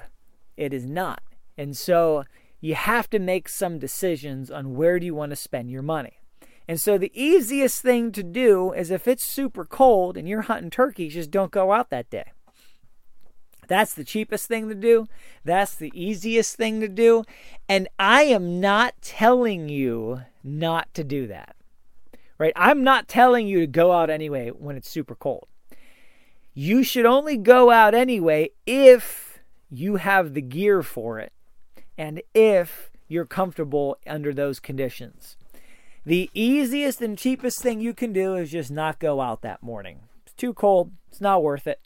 It 0.56 0.74
is 0.74 0.86
not. 0.86 1.22
And 1.58 1.76
so 1.76 2.24
you 2.60 2.76
have 2.76 3.10
to 3.12 3.20
make 3.20 3.50
some 3.50 3.78
decisions 3.78 4.50
on 4.50 4.76
where 4.76 5.00
do 5.00 5.06
you 5.06 5.16
want 5.16 5.32
to 5.32 5.36
spend 5.36 5.70
your 5.70 5.82
money. 5.82 6.20
And 6.68 6.80
so 6.80 6.98
the 6.98 7.12
easiest 7.14 7.82
thing 7.82 8.12
to 8.12 8.24
do 8.24 8.74
is 8.74 8.92
if 8.92 9.08
it's 9.08 9.24
super 9.24 9.64
cold 9.64 10.18
and 10.18 10.28
you're 10.28 10.42
hunting 10.44 10.70
turkeys, 10.70 11.14
just 11.14 11.32
don't 11.32 11.52
go 11.52 11.72
out 11.72 11.90
that 11.90 12.10
day. 12.10 12.32
That's 13.68 13.94
the 13.94 14.04
cheapest 14.04 14.48
thing 14.48 14.70
to 14.70 14.76
do. 14.76 15.08
That's 15.44 15.76
the 15.76 15.92
easiest 15.94 16.56
thing 16.56 16.80
to 16.82 16.88
do. 16.88 17.24
And 17.68 17.88
I 18.00 18.24
am 18.24 18.60
not 18.60 18.96
telling 19.02 19.70
you 19.70 20.22
not 20.44 20.94
to 20.94 21.04
do 21.04 21.28
that. 21.28 21.56
Right? 22.38 22.54
I'm 22.56 22.84
not 22.84 23.08
telling 23.08 23.48
you 23.48 23.60
to 23.62 23.68
go 23.68 23.92
out 23.92 24.10
anyway 24.10 24.50
when 24.50 24.76
it's 24.76 24.90
super 24.90 25.16
cold. 25.16 25.48
You 26.54 26.84
should 26.84 27.06
only 27.06 27.38
go 27.38 27.72
out 27.72 27.94
anyway 27.94 28.50
if 28.66 29.40
you 29.70 29.98
have 29.98 30.34
the 30.34 30.42
gear 30.42 30.82
for 30.82 31.20
it 31.20 31.34
and 31.98 32.22
if 32.34 32.92
you're 33.08 33.26
comfortable 33.26 33.98
under 34.06 34.34
those 34.34 34.60
conditions. 34.60 35.36
The 36.06 36.30
easiest 36.34 37.02
and 37.02 37.18
cheapest 37.18 37.60
thing 37.62 37.82
you 37.82 37.94
can 37.94 38.14
do 38.14 38.36
is 38.36 38.52
just 38.52 38.72
not 38.72 39.00
go 39.00 39.20
out 39.20 39.42
that 39.42 39.62
morning. 39.62 40.02
It's 40.26 40.34
too 40.34 40.54
cold. 40.54 40.92
It's 41.10 41.22
not 41.22 41.44
worth 41.44 41.68
it. 41.68 41.82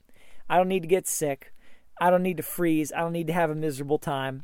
I 0.49 0.57
don't 0.57 0.67
need 0.67 0.83
to 0.83 0.87
get 0.87 1.07
sick. 1.07 1.53
I 2.01 2.09
don't 2.09 2.23
need 2.23 2.37
to 2.37 2.43
freeze. 2.43 2.91
I 2.91 3.01
don't 3.01 3.13
need 3.13 3.27
to 3.27 3.33
have 3.33 3.51
a 3.51 3.55
miserable 3.55 3.99
time. 3.99 4.43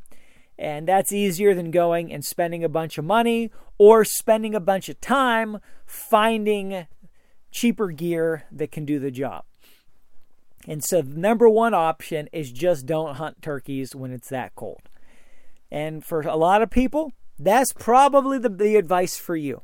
And 0.56 0.86
that's 0.86 1.12
easier 1.12 1.54
than 1.54 1.72
going 1.72 2.12
and 2.12 2.24
spending 2.24 2.62
a 2.62 2.68
bunch 2.68 2.98
of 2.98 3.04
money 3.04 3.50
or 3.78 4.04
spending 4.04 4.54
a 4.54 4.60
bunch 4.60 4.88
of 4.88 5.00
time 5.00 5.58
finding 5.84 6.86
cheaper 7.50 7.88
gear 7.88 8.44
that 8.52 8.70
can 8.70 8.84
do 8.84 9.00
the 9.00 9.10
job. 9.10 9.44
And 10.68 10.84
so, 10.84 11.02
the 11.02 11.18
number 11.18 11.48
one 11.48 11.74
option 11.74 12.28
is 12.32 12.52
just 12.52 12.86
don't 12.86 13.16
hunt 13.16 13.42
turkeys 13.42 13.94
when 13.94 14.12
it's 14.12 14.28
that 14.28 14.54
cold. 14.54 14.82
And 15.70 16.04
for 16.04 16.20
a 16.20 16.36
lot 16.36 16.62
of 16.62 16.70
people, 16.70 17.12
that's 17.38 17.72
probably 17.72 18.38
the, 18.38 18.48
the 18.48 18.76
advice 18.76 19.16
for 19.16 19.36
you. 19.36 19.62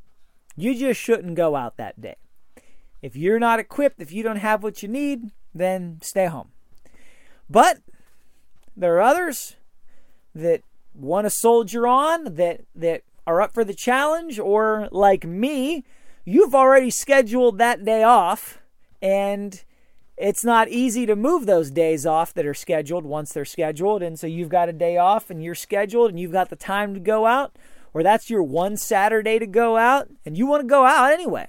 You 0.56 0.74
just 0.74 1.00
shouldn't 1.00 1.34
go 1.34 1.56
out 1.56 1.76
that 1.76 2.00
day. 2.00 2.16
If 3.02 3.16
you're 3.16 3.40
not 3.40 3.60
equipped, 3.60 4.00
if 4.00 4.12
you 4.12 4.22
don't 4.22 4.36
have 4.36 4.62
what 4.62 4.82
you 4.82 4.88
need, 4.88 5.30
then 5.52 5.98
stay 6.02 6.26
home. 6.26 6.53
But 7.48 7.78
there 8.76 8.96
are 8.96 9.02
others 9.02 9.56
that 10.34 10.62
want 10.94 11.26
to 11.26 11.30
soldier 11.30 11.86
on, 11.86 12.34
that, 12.34 12.62
that 12.74 13.02
are 13.26 13.40
up 13.40 13.52
for 13.52 13.64
the 13.64 13.74
challenge, 13.74 14.38
or 14.38 14.88
like 14.90 15.24
me, 15.24 15.84
you've 16.24 16.54
already 16.54 16.90
scheduled 16.90 17.58
that 17.58 17.84
day 17.84 18.02
off 18.02 18.58
and 19.02 19.64
it's 20.16 20.44
not 20.44 20.68
easy 20.68 21.06
to 21.06 21.16
move 21.16 21.44
those 21.44 21.70
days 21.70 22.06
off 22.06 22.32
that 22.34 22.46
are 22.46 22.54
scheduled 22.54 23.04
once 23.04 23.32
they're 23.32 23.44
scheduled. 23.44 24.02
And 24.02 24.18
so 24.18 24.26
you've 24.26 24.48
got 24.48 24.68
a 24.68 24.72
day 24.72 24.96
off 24.96 25.28
and 25.28 25.42
you're 25.42 25.54
scheduled 25.54 26.10
and 26.10 26.20
you've 26.20 26.32
got 26.32 26.50
the 26.50 26.56
time 26.56 26.94
to 26.94 27.00
go 27.00 27.26
out, 27.26 27.56
or 27.92 28.02
that's 28.02 28.30
your 28.30 28.42
one 28.42 28.76
Saturday 28.76 29.38
to 29.38 29.46
go 29.46 29.76
out, 29.76 30.08
and 30.24 30.38
you 30.38 30.46
want 30.46 30.62
to 30.62 30.68
go 30.68 30.84
out 30.84 31.12
anyway. 31.12 31.48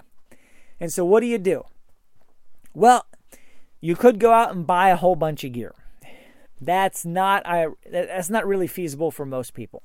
And 0.80 0.92
so 0.92 1.06
what 1.06 1.22
do 1.22 1.28
you 1.28 1.38
do? 1.38 1.64
Well, 2.74 3.06
you 3.80 3.96
could 3.96 4.20
go 4.20 4.32
out 4.34 4.54
and 4.54 4.66
buy 4.66 4.90
a 4.90 4.96
whole 4.96 5.16
bunch 5.16 5.44
of 5.44 5.52
gear. 5.54 5.74
That's 6.60 7.06
not 7.06 7.46
I 7.46 7.68
that's 7.90 8.30
not 8.30 8.48
really 8.48 8.68
feasible 8.68 9.12
for 9.12 9.26
most 9.26 9.54
people. 9.54 9.84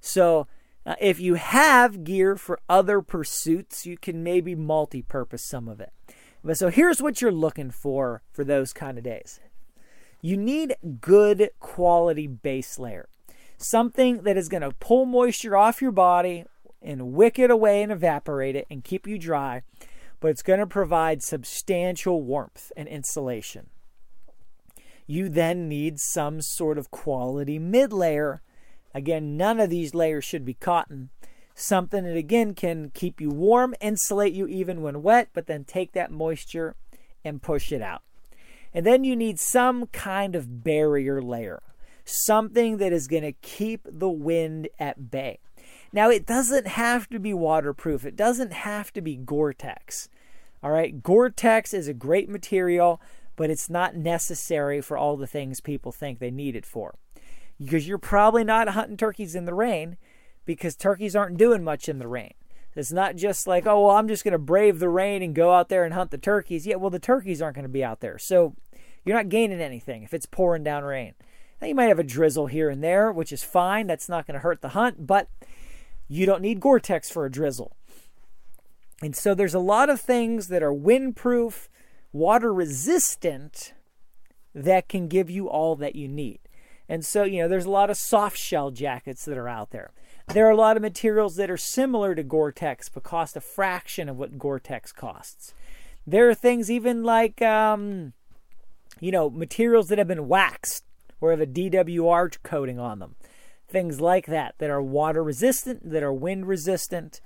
So 0.00 0.46
uh, 0.86 0.96
if 1.00 1.18
you 1.18 1.34
have 1.34 2.04
gear 2.04 2.36
for 2.36 2.60
other 2.68 3.00
pursuits, 3.00 3.86
you 3.86 3.96
can 3.96 4.22
maybe 4.22 4.54
multi-purpose 4.54 5.42
some 5.42 5.68
of 5.68 5.80
it. 5.80 5.92
But 6.42 6.58
so 6.58 6.68
here's 6.68 7.00
what 7.00 7.22
you're 7.22 7.32
looking 7.32 7.70
for 7.70 8.22
for 8.30 8.44
those 8.44 8.72
kind 8.74 8.98
of 8.98 9.04
days. 9.04 9.40
You 10.20 10.36
need 10.36 10.76
good 11.00 11.50
quality 11.58 12.26
base 12.26 12.78
layer. 12.78 13.08
Something 13.56 14.22
that 14.22 14.36
is 14.36 14.48
going 14.48 14.62
to 14.62 14.72
pull 14.72 15.06
moisture 15.06 15.56
off 15.56 15.80
your 15.80 15.92
body 15.92 16.44
and 16.82 17.12
wick 17.12 17.38
it 17.38 17.50
away 17.50 17.82
and 17.82 17.90
evaporate 17.90 18.56
it 18.56 18.66
and 18.70 18.84
keep 18.84 19.06
you 19.06 19.18
dry, 19.18 19.62
but 20.20 20.28
it's 20.28 20.42
going 20.42 20.60
to 20.60 20.66
provide 20.66 21.22
substantial 21.22 22.22
warmth 22.22 22.72
and 22.76 22.88
insulation. 22.88 23.68
You 25.06 25.28
then 25.28 25.68
need 25.68 25.98
some 26.00 26.40
sort 26.40 26.78
of 26.78 26.90
quality 26.90 27.58
mid 27.58 27.92
layer. 27.92 28.42
Again, 28.94 29.36
none 29.36 29.60
of 29.60 29.70
these 29.70 29.94
layers 29.94 30.24
should 30.24 30.44
be 30.44 30.54
cotton 30.54 31.10
something 31.54 32.04
that 32.04 32.16
again 32.16 32.54
can 32.54 32.90
keep 32.90 33.20
you 33.20 33.30
warm, 33.30 33.74
insulate 33.80 34.32
you 34.32 34.46
even 34.46 34.82
when 34.82 35.02
wet, 35.02 35.28
but 35.32 35.46
then 35.46 35.64
take 35.64 35.92
that 35.92 36.10
moisture 36.10 36.74
and 37.24 37.42
push 37.42 37.72
it 37.72 37.80
out. 37.80 38.02
And 38.72 38.84
then 38.84 39.04
you 39.04 39.14
need 39.14 39.38
some 39.38 39.86
kind 39.86 40.34
of 40.34 40.64
barrier 40.64 41.22
layer, 41.22 41.62
something 42.04 42.78
that 42.78 42.92
is 42.92 43.06
going 43.06 43.22
to 43.22 43.32
keep 43.32 43.86
the 43.90 44.10
wind 44.10 44.68
at 44.78 45.10
bay. 45.10 45.38
Now, 45.92 46.10
it 46.10 46.26
doesn't 46.26 46.66
have 46.66 47.08
to 47.10 47.20
be 47.20 47.32
waterproof, 47.32 48.04
it 48.04 48.16
doesn't 48.16 48.52
have 48.52 48.92
to 48.94 49.00
be 49.00 49.16
Gore 49.16 49.52
Tex. 49.52 50.08
All 50.62 50.72
right, 50.72 51.02
Gore 51.02 51.30
Tex 51.30 51.72
is 51.72 51.86
a 51.86 51.94
great 51.94 52.28
material, 52.28 53.00
but 53.36 53.50
it's 53.50 53.70
not 53.70 53.96
necessary 53.96 54.80
for 54.80 54.96
all 54.96 55.16
the 55.16 55.26
things 55.26 55.60
people 55.60 55.92
think 55.92 56.18
they 56.18 56.30
need 56.30 56.56
it 56.56 56.66
for. 56.66 56.94
Because 57.58 57.86
you're 57.86 57.98
probably 57.98 58.44
not 58.44 58.68
hunting 58.68 58.96
turkeys 58.96 59.34
in 59.34 59.44
the 59.44 59.54
rain 59.54 59.96
because 60.44 60.76
turkeys 60.76 61.16
aren't 61.16 61.36
doing 61.36 61.64
much 61.64 61.88
in 61.88 61.98
the 61.98 62.08
rain. 62.08 62.34
It's 62.76 62.92
not 62.92 63.16
just 63.16 63.46
like, 63.46 63.66
oh, 63.66 63.86
well, 63.86 63.96
I'm 63.96 64.08
just 64.08 64.24
going 64.24 64.32
to 64.32 64.38
brave 64.38 64.80
the 64.80 64.88
rain 64.88 65.22
and 65.22 65.34
go 65.34 65.52
out 65.52 65.68
there 65.68 65.84
and 65.84 65.94
hunt 65.94 66.10
the 66.10 66.18
turkeys. 66.18 66.66
Yeah, 66.66 66.76
well, 66.76 66.90
the 66.90 66.98
turkeys 66.98 67.40
aren't 67.40 67.54
going 67.54 67.64
to 67.64 67.68
be 67.68 67.84
out 67.84 68.00
there. 68.00 68.18
So 68.18 68.56
you're 69.04 69.16
not 69.16 69.28
gaining 69.28 69.60
anything 69.60 70.02
if 70.02 70.12
it's 70.12 70.26
pouring 70.26 70.64
down 70.64 70.82
rain. 70.82 71.14
Now, 71.60 71.68
you 71.68 71.74
might 71.74 71.88
have 71.88 72.00
a 72.00 72.04
drizzle 72.04 72.48
here 72.48 72.68
and 72.68 72.82
there, 72.82 73.12
which 73.12 73.32
is 73.32 73.44
fine. 73.44 73.86
That's 73.86 74.08
not 74.08 74.26
going 74.26 74.34
to 74.34 74.40
hurt 74.40 74.60
the 74.60 74.70
hunt, 74.70 75.06
but 75.06 75.28
you 76.08 76.26
don't 76.26 76.42
need 76.42 76.60
Gore 76.60 76.80
Tex 76.80 77.10
for 77.10 77.24
a 77.24 77.30
drizzle. 77.30 77.76
And 79.00 79.14
so 79.14 79.34
there's 79.34 79.54
a 79.54 79.60
lot 79.60 79.88
of 79.88 80.00
things 80.00 80.48
that 80.48 80.62
are 80.62 80.72
windproof, 80.72 81.68
water 82.14 82.54
resistant, 82.54 83.74
that 84.54 84.88
can 84.88 85.08
give 85.08 85.28
you 85.28 85.48
all 85.48 85.74
that 85.76 85.96
you 85.96 86.08
need. 86.08 86.38
And 86.88 87.04
so, 87.04 87.24
you 87.24 87.42
know, 87.42 87.48
there's 87.48 87.64
a 87.64 87.70
lot 87.70 87.90
of 87.90 87.96
soft 87.96 88.38
shell 88.38 88.70
jackets 88.70 89.24
that 89.24 89.36
are 89.36 89.48
out 89.48 89.70
there. 89.70 89.90
There 90.28 90.46
are 90.46 90.50
a 90.50 90.56
lot 90.56 90.76
of 90.76 90.82
materials 90.82 91.34
that 91.34 91.50
are 91.50 91.56
similar 91.56 92.14
to 92.14 92.22
Gore 92.22 92.52
Tex 92.52 92.88
but 92.88 93.02
cost 93.02 93.36
a 93.36 93.40
fraction 93.40 94.08
of 94.08 94.16
what 94.16 94.38
Gore 94.38 94.60
Tex 94.60 94.92
costs. 94.92 95.54
There 96.06 96.28
are 96.28 96.34
things 96.34 96.70
even 96.70 97.02
like, 97.02 97.42
um, 97.42 98.12
you 99.00 99.10
know, 99.10 99.28
materials 99.28 99.88
that 99.88 99.98
have 99.98 100.08
been 100.08 100.28
waxed 100.28 100.84
or 101.20 101.30
have 101.30 101.40
a 101.40 101.46
DWR 101.46 102.38
coating 102.42 102.78
on 102.78 103.00
them. 103.00 103.16
Things 103.66 104.00
like 104.00 104.26
that 104.26 104.54
that 104.58 104.70
are 104.70 104.82
water 104.82 105.22
resistant, 105.22 105.90
that 105.90 106.02
are 106.02 106.12
wind 106.12 106.46
resistant, 106.46 107.20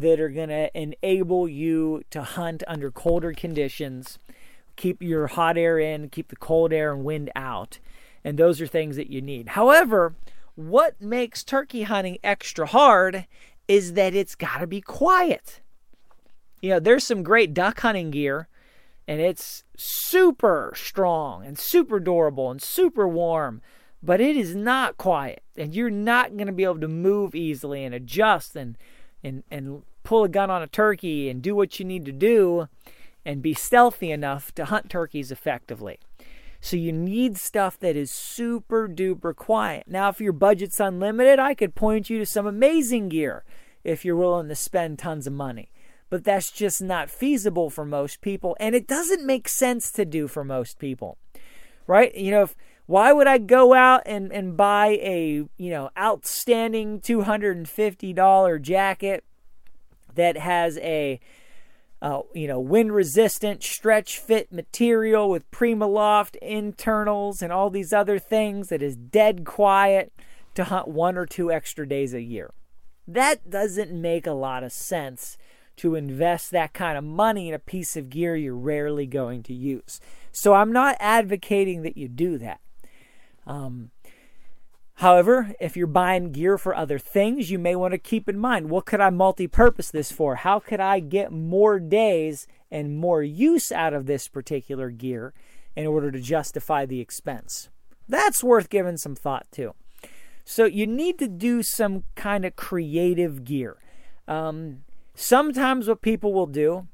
that 0.00 0.20
are 0.20 0.28
going 0.28 0.48
to 0.48 0.70
enable 0.78 1.48
you 1.48 2.02
to 2.10 2.22
hunt 2.22 2.62
under 2.66 2.90
colder 2.90 3.32
conditions, 3.32 4.18
keep 4.76 5.02
your 5.02 5.26
hot 5.26 5.58
air 5.58 5.78
in, 5.78 6.08
keep 6.08 6.28
the 6.28 6.36
cold 6.36 6.72
air 6.72 6.92
and 6.92 7.04
wind 7.04 7.30
out. 7.34 7.78
And 8.24 8.38
those 8.38 8.60
are 8.60 8.66
things 8.66 8.96
that 8.96 9.10
you 9.10 9.20
need. 9.20 9.50
However, 9.50 10.14
what 10.54 11.00
makes 11.00 11.42
turkey 11.44 11.82
hunting 11.82 12.18
extra 12.22 12.66
hard 12.66 13.26
is 13.66 13.94
that 13.94 14.14
it's 14.14 14.34
got 14.34 14.58
to 14.58 14.66
be 14.66 14.80
quiet. 14.80 15.60
You 16.60 16.70
know, 16.70 16.80
there's 16.80 17.04
some 17.04 17.22
great 17.22 17.54
duck 17.54 17.80
hunting 17.80 18.10
gear, 18.10 18.48
and 19.06 19.20
it's 19.20 19.64
super 19.76 20.72
strong 20.76 21.44
and 21.44 21.58
super 21.58 22.00
durable 22.00 22.50
and 22.50 22.60
super 22.60 23.06
warm, 23.06 23.62
but 24.02 24.20
it 24.20 24.36
is 24.36 24.54
not 24.54 24.96
quiet, 24.96 25.42
and 25.56 25.74
you're 25.74 25.90
not 25.90 26.36
going 26.36 26.46
to 26.46 26.52
be 26.52 26.64
able 26.64 26.80
to 26.80 26.88
move 26.88 27.34
easily 27.34 27.84
and 27.84 27.94
adjust 27.94 28.54
and 28.56 28.76
and 29.22 29.42
and 29.50 29.82
pull 30.08 30.24
a 30.24 30.28
gun 30.28 30.50
on 30.50 30.62
a 30.62 30.66
turkey 30.66 31.28
and 31.28 31.42
do 31.42 31.54
what 31.54 31.78
you 31.78 31.84
need 31.84 32.06
to 32.06 32.12
do 32.12 32.66
and 33.26 33.42
be 33.42 33.52
stealthy 33.52 34.10
enough 34.10 34.54
to 34.54 34.64
hunt 34.64 34.88
turkeys 34.88 35.30
effectively. 35.30 35.98
So 36.62 36.78
you 36.78 36.92
need 36.92 37.36
stuff 37.36 37.78
that 37.80 37.94
is 37.94 38.10
super 38.10 38.88
duper 38.88 39.36
quiet. 39.36 39.84
Now, 39.86 40.08
if 40.08 40.18
your 40.18 40.32
budget's 40.32 40.80
unlimited, 40.80 41.38
I 41.38 41.52
could 41.52 41.74
point 41.74 42.08
you 42.08 42.18
to 42.18 42.24
some 42.24 42.46
amazing 42.46 43.10
gear 43.10 43.44
if 43.84 44.02
you're 44.02 44.16
willing 44.16 44.48
to 44.48 44.54
spend 44.54 44.98
tons 44.98 45.26
of 45.26 45.34
money. 45.34 45.72
But 46.08 46.24
that's 46.24 46.50
just 46.50 46.80
not 46.80 47.10
feasible 47.10 47.68
for 47.68 47.84
most 47.84 48.22
people, 48.22 48.56
and 48.58 48.74
it 48.74 48.88
doesn't 48.88 49.26
make 49.26 49.46
sense 49.46 49.92
to 49.92 50.06
do 50.06 50.26
for 50.26 50.42
most 50.42 50.78
people. 50.78 51.18
Right? 51.86 52.14
You 52.14 52.30
know, 52.30 52.42
if, 52.44 52.56
why 52.86 53.12
would 53.12 53.26
I 53.26 53.36
go 53.36 53.74
out 53.74 54.04
and, 54.06 54.32
and 54.32 54.56
buy 54.56 54.98
a, 55.02 55.44
you 55.58 55.70
know, 55.70 55.90
outstanding 55.98 57.02
$250 57.02 58.62
jacket 58.62 59.22
that 60.18 60.36
has 60.36 60.78
a 60.78 61.20
uh, 62.00 62.20
you 62.32 62.46
know, 62.46 62.60
wind 62.60 62.94
resistant, 62.94 63.62
stretch 63.62 64.18
fit 64.18 64.52
material 64.52 65.28
with 65.28 65.50
Primaloft 65.50 66.36
internals 66.36 67.42
and 67.42 67.52
all 67.52 67.70
these 67.70 67.92
other 67.92 68.18
things 68.18 68.68
that 68.68 68.82
is 68.82 68.94
dead 68.94 69.44
quiet 69.44 70.12
to 70.54 70.64
hunt 70.64 70.86
one 70.86 71.16
or 71.16 71.26
two 71.26 71.50
extra 71.50 71.88
days 71.88 72.14
a 72.14 72.22
year. 72.22 72.52
That 73.06 73.50
doesn't 73.50 73.90
make 73.90 74.26
a 74.26 74.32
lot 74.32 74.62
of 74.62 74.72
sense 74.72 75.36
to 75.76 75.94
invest 75.94 76.50
that 76.50 76.72
kind 76.72 76.98
of 76.98 77.04
money 77.04 77.48
in 77.48 77.54
a 77.54 77.58
piece 77.58 77.96
of 77.96 78.10
gear 78.10 78.36
you're 78.36 78.54
rarely 78.54 79.06
going 79.06 79.42
to 79.44 79.54
use. 79.54 80.00
So 80.30 80.54
I'm 80.54 80.72
not 80.72 80.96
advocating 81.00 81.82
that 81.82 81.96
you 81.96 82.08
do 82.08 82.38
that. 82.38 82.60
Um, 83.46 83.90
However, 84.98 85.54
if 85.60 85.76
you're 85.76 85.86
buying 85.86 86.32
gear 86.32 86.58
for 86.58 86.74
other 86.74 86.98
things, 86.98 87.52
you 87.52 87.58
may 87.58 87.76
want 87.76 87.92
to 87.92 87.98
keep 87.98 88.28
in 88.28 88.36
mind 88.36 88.68
what 88.68 88.84
could 88.84 89.00
I 89.00 89.10
multi 89.10 89.46
purpose 89.46 89.92
this 89.92 90.10
for? 90.10 90.34
How 90.34 90.58
could 90.58 90.80
I 90.80 90.98
get 90.98 91.30
more 91.30 91.78
days 91.78 92.48
and 92.68 92.98
more 92.98 93.22
use 93.22 93.70
out 93.70 93.94
of 93.94 94.06
this 94.06 94.26
particular 94.26 94.90
gear 94.90 95.34
in 95.76 95.86
order 95.86 96.10
to 96.10 96.20
justify 96.20 96.84
the 96.84 97.00
expense? 97.00 97.68
That's 98.08 98.42
worth 98.42 98.70
giving 98.70 98.96
some 98.96 99.14
thought 99.14 99.46
to. 99.52 99.74
So, 100.44 100.64
you 100.64 100.84
need 100.84 101.20
to 101.20 101.28
do 101.28 101.62
some 101.62 102.02
kind 102.16 102.44
of 102.44 102.56
creative 102.56 103.44
gear. 103.44 103.76
Um, 104.26 104.78
sometimes, 105.14 105.86
what 105.86 106.02
people 106.02 106.32
will 106.32 106.46
do 106.46 106.88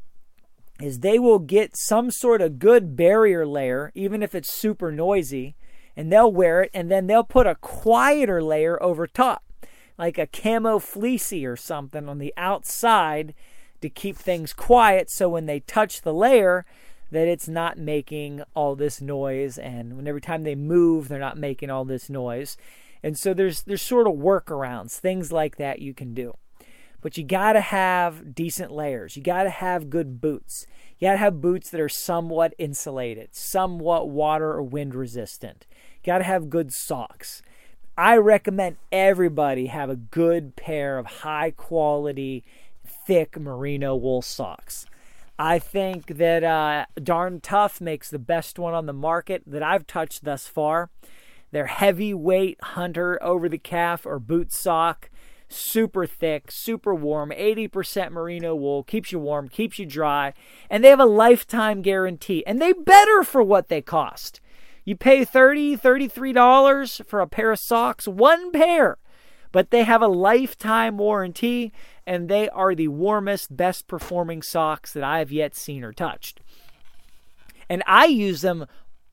is 0.79 0.99
they 0.99 1.19
will 1.19 1.39
get 1.39 1.75
some 1.75 2.11
sort 2.11 2.43
of 2.43 2.59
good 2.59 2.97
barrier 2.97 3.47
layer, 3.47 3.93
even 3.95 4.23
if 4.23 4.35
it's 4.35 4.53
super 4.53 4.93
noisy, 4.93 5.57
and 5.97 6.13
they'll 6.13 6.33
wear 6.33 6.63
it, 6.63 6.71
and 6.75 6.91
then 6.91 7.07
they'll 7.07 7.25
put 7.25 7.47
a 7.47 7.55
quieter 7.57 8.43
layer 8.43 8.83
over 8.83 9.07
top, 9.07 9.45
like 9.99 10.19
a 10.19 10.27
camo 10.27 10.79
fleecy 10.79 11.47
or 11.47 11.57
something 11.57 12.09
on 12.09 12.19
the 12.19 12.35
outside 12.37 13.35
to 13.81 13.89
keep 13.89 14.17
things 14.17 14.53
quiet 14.53 15.11
so 15.11 15.29
when 15.29 15.47
they 15.47 15.61
touch 15.61 16.03
the 16.03 16.15
layer, 16.15 16.65
that 17.11 17.29
it's 17.29 17.49
not 17.49 17.79
making 17.79 18.43
all 18.55 18.75
this 18.75 19.01
noise 19.01 19.57
and 19.57 19.97
when 19.97 20.07
every 20.07 20.21
time 20.21 20.43
they 20.43 20.55
move 20.55 21.09
they're 21.09 21.19
not 21.19 21.39
making 21.39 21.71
all 21.71 21.85
this 21.85 22.11
noise. 22.11 22.57
And 23.03 23.19
so 23.19 23.35
there's 23.35 23.63
there's 23.63 23.83
sort 23.83 24.07
of 24.07 24.15
workarounds 24.15 24.99
things 24.99 25.33
like 25.33 25.57
that 25.57 25.79
you 25.79 25.95
can 25.95 26.13
do. 26.15 26.35
But 27.01 27.19
you 27.19 27.25
got 27.25 27.53
to 27.53 27.61
have 27.61 28.35
decent 28.35 28.73
layers. 28.73 29.15
You 29.15 29.23
got 29.23 29.43
to 29.43 29.51
have 29.51 29.91
good 29.91 30.23
boots. 30.23 30.67
You 30.99 31.09
got 31.09 31.13
to 31.13 31.19
have 31.19 31.43
boots 31.43 31.69
that 31.69 31.81
are 31.81 31.89
somewhat 31.89 32.55
insulated 32.59 33.35
somewhat 33.35 34.09
water 34.09 34.51
or 34.53 34.63
wind 34.63 34.95
resistant 34.95 35.67
got 36.05 36.19
to 36.19 36.25
have 36.25 36.51
good 36.51 36.73
socks 36.73 37.43
i 37.97 38.17
recommend 38.17 38.77
everybody 38.93 39.67
have 39.67 39.91
a 39.91 39.97
good 39.97 40.57
pair 40.57 40.99
of 40.99 41.07
high 41.07 41.51
quality 41.51 42.45
thick 42.87 43.39
merino 43.39 43.95
wool 43.97 44.23
socks 44.23 44.87
I 45.39 45.59
think 45.59 46.19
that 46.19 46.45
uh, 46.45 46.87
Darn 47.03 47.41
Tough 47.41 47.81
makes 47.81 48.09
the 48.09 48.19
best 48.19 48.59
one 48.59 48.73
on 48.73 48.87
the 48.87 48.93
market 48.93 49.43
that 49.47 49.63
I've 49.63 49.87
touched 49.87 50.25
thus 50.25 50.47
far. 50.47 50.91
Their 51.51 51.67
heavyweight 51.67 52.63
hunter 52.63 53.21
over 53.23 53.49
the 53.49 53.59
calf 53.59 54.07
or 54.07 54.19
boot 54.19 54.53
sock, 54.53 55.11
super 55.49 56.07
thick, 56.07 56.51
super 56.51 56.95
warm, 56.95 57.31
80% 57.31 58.13
merino 58.13 58.55
wool, 58.55 58.85
keeps 58.85 59.11
you 59.11 59.19
warm, 59.19 59.49
keeps 59.49 59.79
you 59.79 59.87
dry, 59.87 60.35
and 60.71 60.85
they 60.85 60.89
have 60.89 61.01
a 61.01 61.05
lifetime 61.05 61.83
guarantee. 61.83 62.45
And 62.47 62.61
they 62.61 62.73
better 62.73 63.25
for 63.25 63.43
what 63.43 63.69
they 63.69 63.83
cost. 63.83 64.41
You 64.85 64.97
pay 64.97 65.25
$30, 65.25 65.81
$33 65.81 67.07
for 67.07 67.21
a 67.21 67.27
pair 67.27 67.53
of 67.53 67.59
socks, 67.59 68.07
one 68.07 68.53
pair, 68.53 68.99
but 69.51 69.71
they 69.71 69.85
have 69.85 70.03
a 70.03 70.09
lifetime 70.09 70.99
warranty 70.99 71.73
and 72.07 72.29
they 72.29 72.49
are 72.51 72.75
the 72.75 72.89
warmest, 72.89 73.57
best 73.57 73.87
performing 73.87 74.43
socks 74.43 74.93
that 74.93 75.03
I 75.03 75.21
have 75.21 75.33
yet 75.33 75.55
seen 75.55 75.85
or 75.85 75.93
touched. 75.93 76.41
And 77.69 77.83
I 77.87 78.07
use 78.07 78.43
them 78.43 78.67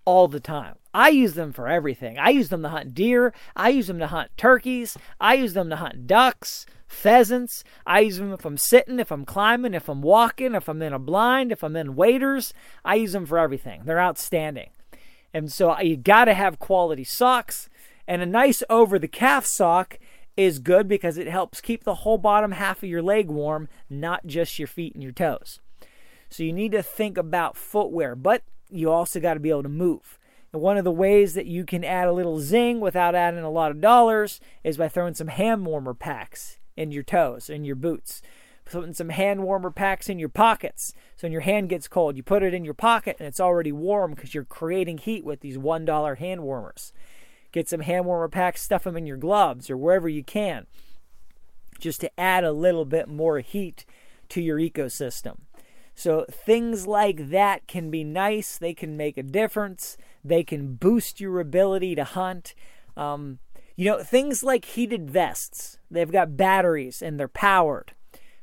all 0.03 0.27
the 0.27 0.39
time. 0.41 0.75
I 0.93 1.09
use 1.09 1.35
them 1.35 1.53
for 1.53 1.69
everything. 1.69 2.19
I 2.19 2.31
use 2.31 2.49
them 2.49 2.63
to 2.63 2.69
hunt 2.69 2.93
deer. 2.93 3.33
I 3.55 3.69
use 3.69 3.87
them 3.87 3.99
to 3.99 4.07
hunt 4.07 4.31
turkeys. 4.35 4.97
I 5.21 5.35
use 5.35 5.53
them 5.53 5.69
to 5.69 5.77
hunt 5.77 6.05
ducks, 6.05 6.65
pheasants. 6.85 7.63
I 7.85 8.01
use 8.01 8.17
them 8.17 8.33
if 8.33 8.43
I'm 8.43 8.57
sitting, 8.57 8.99
if 8.99 9.09
I'm 9.09 9.23
climbing, 9.23 9.73
if 9.73 9.87
I'm 9.87 10.01
walking, 10.01 10.53
if 10.53 10.67
I'm 10.67 10.81
in 10.81 10.91
a 10.91 10.99
blind, 10.99 11.53
if 11.53 11.63
I'm 11.63 11.77
in 11.77 11.95
waders. 11.95 12.53
I 12.83 12.95
use 12.95 13.13
them 13.13 13.25
for 13.25 13.37
everything. 13.37 13.83
They're 13.85 14.01
outstanding. 14.01 14.71
And 15.33 15.51
so 15.51 15.79
you 15.79 15.97
got 15.97 16.25
to 16.25 16.33
have 16.33 16.59
quality 16.59 17.03
socks. 17.03 17.69
And 18.07 18.21
a 18.21 18.25
nice 18.25 18.63
over 18.69 18.99
the 18.99 19.07
calf 19.07 19.45
sock 19.45 19.97
is 20.35 20.59
good 20.59 20.87
because 20.87 21.17
it 21.17 21.27
helps 21.27 21.61
keep 21.61 21.83
the 21.83 21.95
whole 21.95 22.17
bottom 22.17 22.53
half 22.53 22.83
of 22.83 22.89
your 22.89 23.01
leg 23.01 23.27
warm, 23.27 23.69
not 23.89 24.25
just 24.25 24.59
your 24.59 24.67
feet 24.67 24.93
and 24.93 25.03
your 25.03 25.11
toes. 25.11 25.59
So 26.29 26.43
you 26.43 26.53
need 26.53 26.71
to 26.71 26.83
think 26.83 27.17
about 27.17 27.57
footwear, 27.57 28.15
but 28.15 28.43
you 28.69 28.89
also 28.89 29.19
got 29.19 29.33
to 29.35 29.39
be 29.39 29.49
able 29.49 29.63
to 29.63 29.69
move. 29.69 30.17
And 30.53 30.61
one 30.61 30.77
of 30.77 30.83
the 30.83 30.91
ways 30.91 31.33
that 31.33 31.45
you 31.45 31.65
can 31.65 31.83
add 31.83 32.07
a 32.07 32.13
little 32.13 32.39
zing 32.39 32.79
without 32.79 33.15
adding 33.15 33.43
a 33.43 33.49
lot 33.49 33.71
of 33.71 33.81
dollars 33.81 34.39
is 34.63 34.77
by 34.77 34.87
throwing 34.87 35.13
some 35.13 35.27
hand 35.27 35.65
warmer 35.65 35.93
packs 35.93 36.57
in 36.75 36.91
your 36.91 37.03
toes, 37.03 37.49
in 37.49 37.65
your 37.65 37.75
boots. 37.75 38.21
Putting 38.71 38.93
some 38.93 39.09
hand 39.09 39.43
warmer 39.43 39.69
packs 39.69 40.07
in 40.07 40.17
your 40.17 40.29
pockets. 40.29 40.93
So 41.17 41.25
when 41.25 41.31
your 41.31 41.41
hand 41.41 41.69
gets 41.69 41.87
cold, 41.87 42.15
you 42.15 42.23
put 42.23 42.41
it 42.41 42.53
in 42.53 42.63
your 42.63 42.73
pocket 42.73 43.17
and 43.19 43.27
it's 43.27 43.39
already 43.39 43.71
warm 43.71 44.13
because 44.13 44.33
you're 44.33 44.45
creating 44.45 44.99
heat 44.99 45.25
with 45.25 45.41
these 45.41 45.57
$1 45.57 46.17
hand 46.17 46.43
warmers. 46.43 46.93
Get 47.51 47.67
some 47.67 47.81
hand 47.81 48.05
warmer 48.05 48.29
packs, 48.29 48.61
stuff 48.61 48.85
them 48.85 48.95
in 48.95 49.05
your 49.05 49.17
gloves 49.17 49.69
or 49.69 49.75
wherever 49.75 50.07
you 50.07 50.23
can, 50.23 50.67
just 51.79 51.99
to 52.01 52.19
add 52.19 52.45
a 52.45 52.53
little 52.53 52.85
bit 52.85 53.09
more 53.09 53.39
heat 53.39 53.85
to 54.29 54.41
your 54.41 54.57
ecosystem. 54.57 55.39
So 55.93 56.25
things 56.29 56.87
like 56.87 57.29
that 57.29 57.67
can 57.67 57.91
be 57.91 58.03
nice. 58.05 58.57
They 58.57 58.73
can 58.73 58.95
make 58.95 59.17
a 59.17 59.23
difference. 59.23 59.97
They 60.23 60.43
can 60.43 60.75
boost 60.75 61.19
your 61.19 61.39
ability 61.39 61.95
to 61.95 62.05
hunt. 62.05 62.55
Um, 62.95 63.39
you 63.75 63.85
know, 63.85 64.01
things 64.01 64.43
like 64.43 64.65
heated 64.65 65.09
vests. 65.09 65.77
They've 65.89 66.11
got 66.11 66.37
batteries 66.37 67.01
and 67.01 67.19
they're 67.19 67.27
powered. 67.27 67.93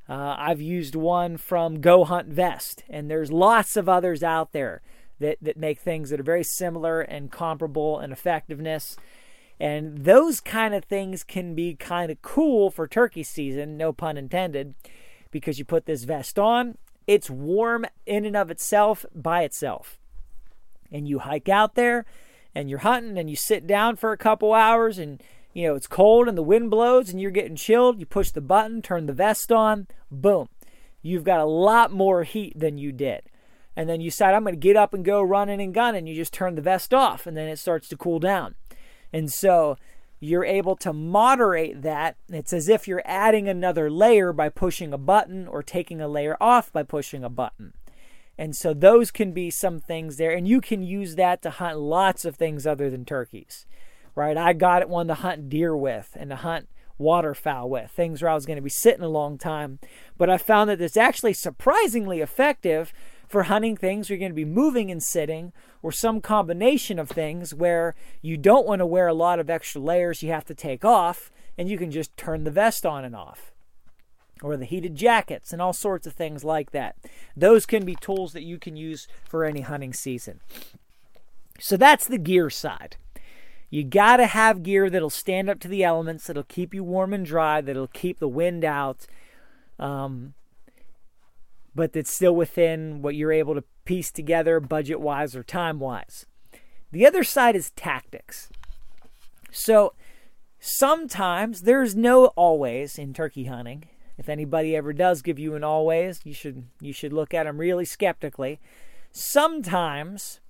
Uh, 0.08 0.34
I've 0.38 0.60
used 0.60 0.94
one 0.94 1.36
from 1.36 1.80
Go 1.80 2.04
Hunt 2.04 2.28
Vest, 2.28 2.82
and 2.88 3.10
there's 3.10 3.30
lots 3.30 3.76
of 3.76 3.88
others 3.88 4.22
out 4.22 4.52
there 4.52 4.80
that, 5.18 5.36
that 5.42 5.58
make 5.58 5.80
things 5.80 6.10
that 6.10 6.20
are 6.20 6.24
very 6.24 6.44
similar 6.44 7.02
and 7.02 7.30
comparable 7.30 8.00
in 8.00 8.10
effectiveness. 8.10 8.96
And 9.60 10.04
those 10.04 10.40
kind 10.40 10.74
of 10.74 10.84
things 10.84 11.24
can 11.24 11.54
be 11.54 11.74
kind 11.74 12.10
of 12.10 12.22
cool 12.22 12.70
for 12.70 12.86
turkey 12.86 13.22
season, 13.22 13.76
no 13.76 13.92
pun 13.92 14.16
intended, 14.16 14.74
because 15.30 15.58
you 15.58 15.64
put 15.64 15.84
this 15.84 16.04
vest 16.04 16.38
on, 16.38 16.78
it's 17.06 17.28
warm 17.28 17.84
in 18.06 18.24
and 18.24 18.36
of 18.36 18.50
itself 18.50 19.04
by 19.14 19.42
itself. 19.42 19.98
And 20.90 21.08
you 21.08 21.18
hike 21.18 21.48
out 21.48 21.74
there 21.74 22.06
and 22.54 22.70
you're 22.70 22.78
hunting 22.80 23.18
and 23.18 23.28
you 23.28 23.36
sit 23.36 23.66
down 23.66 23.96
for 23.96 24.12
a 24.12 24.18
couple 24.18 24.54
hours 24.54 24.98
and 24.98 25.22
you 25.58 25.68
know 25.68 25.74
it's 25.74 25.86
cold 25.86 26.28
and 26.28 26.38
the 26.38 26.42
wind 26.42 26.70
blows 26.70 27.10
and 27.10 27.20
you're 27.20 27.30
getting 27.30 27.56
chilled, 27.56 28.00
you 28.00 28.06
push 28.06 28.30
the 28.30 28.40
button, 28.40 28.82
turn 28.82 29.06
the 29.06 29.12
vest 29.12 29.50
on, 29.50 29.86
boom. 30.10 30.48
You've 31.02 31.24
got 31.24 31.40
a 31.40 31.44
lot 31.44 31.92
more 31.92 32.24
heat 32.24 32.58
than 32.58 32.78
you 32.78 32.92
did 32.92 33.22
and 33.78 33.88
then 33.88 34.00
you 34.00 34.10
decide 34.10 34.34
I'm 34.34 34.42
going 34.42 34.56
to 34.56 34.60
get 34.60 34.74
up 34.74 34.92
and 34.92 35.04
go 35.04 35.22
running 35.22 35.60
and 35.60 35.72
gunning. 35.72 36.08
You 36.08 36.16
just 36.16 36.32
turn 36.32 36.56
the 36.56 36.60
vest 36.60 36.92
off, 36.92 37.28
and 37.28 37.36
then 37.36 37.46
it 37.46 37.60
starts 37.60 37.86
to 37.88 37.96
cool 37.96 38.18
down. 38.18 38.56
And 39.12 39.32
so 39.32 39.76
you're 40.18 40.44
able 40.44 40.74
to 40.78 40.92
moderate 40.92 41.82
that. 41.82 42.16
It's 42.28 42.52
as 42.52 42.68
if 42.68 42.88
you're 42.88 43.04
adding 43.04 43.48
another 43.48 43.88
layer 43.88 44.32
by 44.32 44.48
pushing 44.48 44.92
a 44.92 44.98
button 44.98 45.46
or 45.46 45.62
taking 45.62 46.00
a 46.00 46.08
layer 46.08 46.36
off 46.40 46.72
by 46.72 46.82
pushing 46.82 47.22
a 47.22 47.28
button. 47.28 47.72
And 48.36 48.56
so 48.56 48.74
those 48.74 49.12
can 49.12 49.30
be 49.30 49.48
some 49.48 49.78
things 49.78 50.16
there, 50.16 50.32
and 50.32 50.48
you 50.48 50.60
can 50.60 50.82
use 50.82 51.14
that 51.14 51.40
to 51.42 51.50
hunt 51.50 51.78
lots 51.78 52.24
of 52.24 52.34
things 52.34 52.66
other 52.66 52.90
than 52.90 53.04
turkeys, 53.04 53.64
right? 54.18 54.36
I 54.36 54.52
got 54.52 54.82
it 54.82 54.88
one 54.88 55.06
to 55.06 55.14
hunt 55.14 55.48
deer 55.48 55.76
with 55.76 56.16
and 56.18 56.30
to 56.30 56.36
hunt 56.36 56.68
waterfowl 56.98 57.70
with, 57.70 57.92
things 57.92 58.20
where 58.20 58.32
I 58.32 58.34
was 58.34 58.46
going 58.46 58.56
to 58.56 58.62
be 58.62 58.68
sitting 58.68 59.04
a 59.04 59.08
long 59.08 59.38
time. 59.38 59.78
But 60.16 60.28
I 60.28 60.38
found 60.38 60.68
that 60.68 60.80
it's 60.80 60.96
actually 60.96 61.34
surprisingly 61.34 62.20
effective 62.20 62.92
for 63.28 63.44
hunting 63.44 63.76
things 63.76 64.10
where 64.10 64.16
you're 64.16 64.20
going 64.20 64.32
to 64.32 64.34
be 64.34 64.44
moving 64.44 64.90
and 64.90 65.00
sitting, 65.00 65.52
or 65.82 65.92
some 65.92 66.20
combination 66.20 66.98
of 66.98 67.08
things 67.08 67.54
where 67.54 67.94
you 68.20 68.36
don't 68.36 68.66
want 68.66 68.80
to 68.80 68.86
wear 68.86 69.06
a 69.06 69.14
lot 69.14 69.38
of 69.38 69.48
extra 69.48 69.80
layers 69.80 70.20
you 70.20 70.32
have 70.32 70.46
to 70.46 70.54
take 70.54 70.84
off, 70.84 71.30
and 71.56 71.68
you 71.68 71.78
can 71.78 71.92
just 71.92 72.16
turn 72.16 72.42
the 72.42 72.50
vest 72.50 72.84
on 72.84 73.04
and 73.04 73.14
off. 73.14 73.52
Or 74.42 74.56
the 74.56 74.64
heated 74.64 74.96
jackets 74.96 75.52
and 75.52 75.62
all 75.62 75.72
sorts 75.72 76.08
of 76.08 76.14
things 76.14 76.42
like 76.42 76.72
that. 76.72 76.96
Those 77.36 77.66
can 77.66 77.84
be 77.84 77.94
tools 77.94 78.32
that 78.32 78.42
you 78.42 78.58
can 78.58 78.76
use 78.76 79.06
for 79.28 79.44
any 79.44 79.60
hunting 79.60 79.92
season. 79.92 80.40
So 81.60 81.76
that's 81.76 82.06
the 82.06 82.18
gear 82.18 82.50
side. 82.50 82.96
You 83.70 83.84
got 83.84 84.16
to 84.16 84.26
have 84.26 84.62
gear 84.62 84.88
that'll 84.88 85.10
stand 85.10 85.50
up 85.50 85.60
to 85.60 85.68
the 85.68 85.84
elements, 85.84 86.26
that'll 86.26 86.44
keep 86.44 86.72
you 86.72 86.82
warm 86.82 87.12
and 87.12 87.24
dry, 87.24 87.60
that'll 87.60 87.88
keep 87.88 88.18
the 88.18 88.28
wind 88.28 88.64
out. 88.64 89.06
Um, 89.78 90.34
but 91.74 91.92
that's 91.92 92.10
still 92.10 92.34
within 92.34 93.02
what 93.02 93.14
you're 93.14 93.32
able 93.32 93.54
to 93.54 93.64
piece 93.84 94.10
together 94.10 94.58
budget 94.58 95.00
wise 95.00 95.36
or 95.36 95.42
time 95.42 95.78
wise. 95.78 96.26
The 96.90 97.06
other 97.06 97.22
side 97.22 97.54
is 97.54 97.70
tactics. 97.70 98.48
So 99.50 99.92
sometimes 100.58 101.62
there's 101.62 101.94
no 101.94 102.26
always 102.28 102.98
in 102.98 103.12
turkey 103.12 103.44
hunting. 103.44 103.84
If 104.16 104.28
anybody 104.28 104.74
ever 104.74 104.92
does 104.92 105.22
give 105.22 105.38
you 105.38 105.54
an 105.54 105.62
always, 105.62 106.20
you 106.24 106.34
should 106.34 106.64
you 106.80 106.92
should 106.92 107.12
look 107.12 107.32
at 107.32 107.44
them 107.44 107.58
really 107.58 107.84
skeptically. 107.84 108.58
Sometimes 109.12 110.40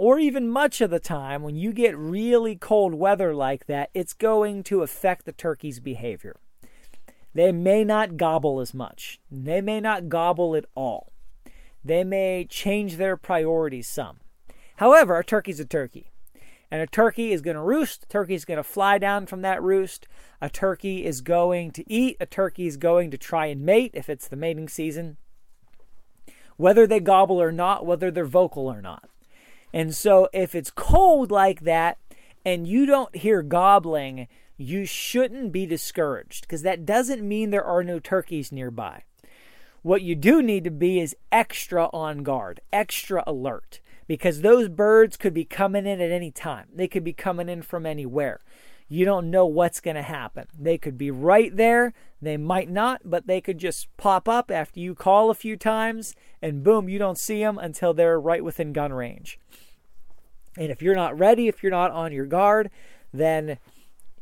or 0.00 0.18
even 0.18 0.48
much 0.48 0.80
of 0.80 0.88
the 0.88 0.98
time 0.98 1.42
when 1.42 1.56
you 1.56 1.74
get 1.74 1.94
really 1.94 2.56
cold 2.56 2.94
weather 2.94 3.34
like 3.34 3.66
that, 3.66 3.90
it's 3.92 4.14
going 4.14 4.62
to 4.62 4.80
affect 4.80 5.26
the 5.26 5.32
turkey's 5.32 5.78
behavior. 5.78 6.36
They 7.34 7.52
may 7.52 7.84
not 7.84 8.16
gobble 8.16 8.60
as 8.60 8.72
much. 8.72 9.20
They 9.30 9.60
may 9.60 9.78
not 9.78 10.08
gobble 10.08 10.56
at 10.56 10.64
all. 10.74 11.12
They 11.84 12.02
may 12.02 12.46
change 12.48 12.96
their 12.96 13.18
priorities 13.18 13.88
some. 13.88 14.20
However, 14.76 15.18
a 15.18 15.22
turkey's 15.22 15.60
a 15.60 15.66
turkey. 15.66 16.10
And 16.70 16.80
a 16.80 16.86
turkey 16.86 17.32
is 17.32 17.42
going 17.42 17.56
to 17.56 17.62
roost. 17.62 18.04
A 18.04 18.08
turkey 18.08 18.32
is 18.32 18.46
going 18.46 18.56
to 18.56 18.62
fly 18.62 18.96
down 18.96 19.26
from 19.26 19.42
that 19.42 19.62
roost. 19.62 20.08
A 20.40 20.48
turkey 20.48 21.04
is 21.04 21.20
going 21.20 21.72
to 21.72 21.84
eat. 21.92 22.16
A 22.20 22.24
turkey 22.24 22.66
is 22.66 22.78
going 22.78 23.10
to 23.10 23.18
try 23.18 23.48
and 23.48 23.60
mate 23.66 23.90
if 23.92 24.08
it's 24.08 24.28
the 24.28 24.36
mating 24.36 24.70
season. 24.70 25.18
Whether 26.56 26.86
they 26.86 27.00
gobble 27.00 27.36
or 27.36 27.52
not, 27.52 27.84
whether 27.84 28.10
they're 28.10 28.24
vocal 28.24 28.66
or 28.66 28.80
not. 28.80 29.09
And 29.72 29.94
so 29.94 30.28
if 30.32 30.54
it's 30.54 30.70
cold 30.70 31.30
like 31.30 31.60
that 31.60 31.98
and 32.44 32.66
you 32.66 32.86
don't 32.86 33.14
hear 33.14 33.42
gobbling, 33.42 34.28
you 34.56 34.84
shouldn't 34.84 35.52
be 35.52 35.66
discouraged 35.66 36.42
because 36.42 36.62
that 36.62 36.84
doesn't 36.84 37.26
mean 37.26 37.50
there 37.50 37.64
are 37.64 37.84
no 37.84 37.98
turkeys 37.98 38.52
nearby. 38.52 39.04
What 39.82 40.02
you 40.02 40.14
do 40.14 40.42
need 40.42 40.64
to 40.64 40.70
be 40.70 41.00
is 41.00 41.16
extra 41.32 41.88
on 41.92 42.22
guard, 42.22 42.60
extra 42.70 43.24
alert, 43.26 43.80
because 44.06 44.42
those 44.42 44.68
birds 44.68 45.16
could 45.16 45.32
be 45.32 45.46
coming 45.46 45.86
in 45.86 46.00
at 46.00 46.10
any 46.10 46.30
time. 46.30 46.66
They 46.74 46.88
could 46.88 47.04
be 47.04 47.14
coming 47.14 47.48
in 47.48 47.62
from 47.62 47.86
anywhere. 47.86 48.40
You 48.92 49.04
don't 49.04 49.30
know 49.30 49.46
what's 49.46 49.80
going 49.80 49.94
to 49.94 50.02
happen. 50.02 50.46
They 50.58 50.76
could 50.76 50.98
be 50.98 51.12
right 51.12 51.56
there. 51.56 51.94
They 52.20 52.36
might 52.36 52.68
not, 52.68 53.02
but 53.04 53.28
they 53.28 53.40
could 53.40 53.58
just 53.58 53.86
pop 53.96 54.28
up 54.28 54.50
after 54.50 54.80
you 54.80 54.96
call 54.96 55.30
a 55.30 55.34
few 55.34 55.56
times, 55.56 56.16
and 56.42 56.64
boom, 56.64 56.88
you 56.88 56.98
don't 56.98 57.16
see 57.16 57.40
them 57.40 57.56
until 57.56 57.94
they're 57.94 58.20
right 58.20 58.42
within 58.42 58.72
gun 58.72 58.92
range. 58.92 59.38
And 60.58 60.72
if 60.72 60.82
you're 60.82 60.96
not 60.96 61.16
ready, 61.16 61.46
if 61.46 61.62
you're 61.62 61.70
not 61.70 61.92
on 61.92 62.12
your 62.12 62.26
guard, 62.26 62.68
then 63.12 63.58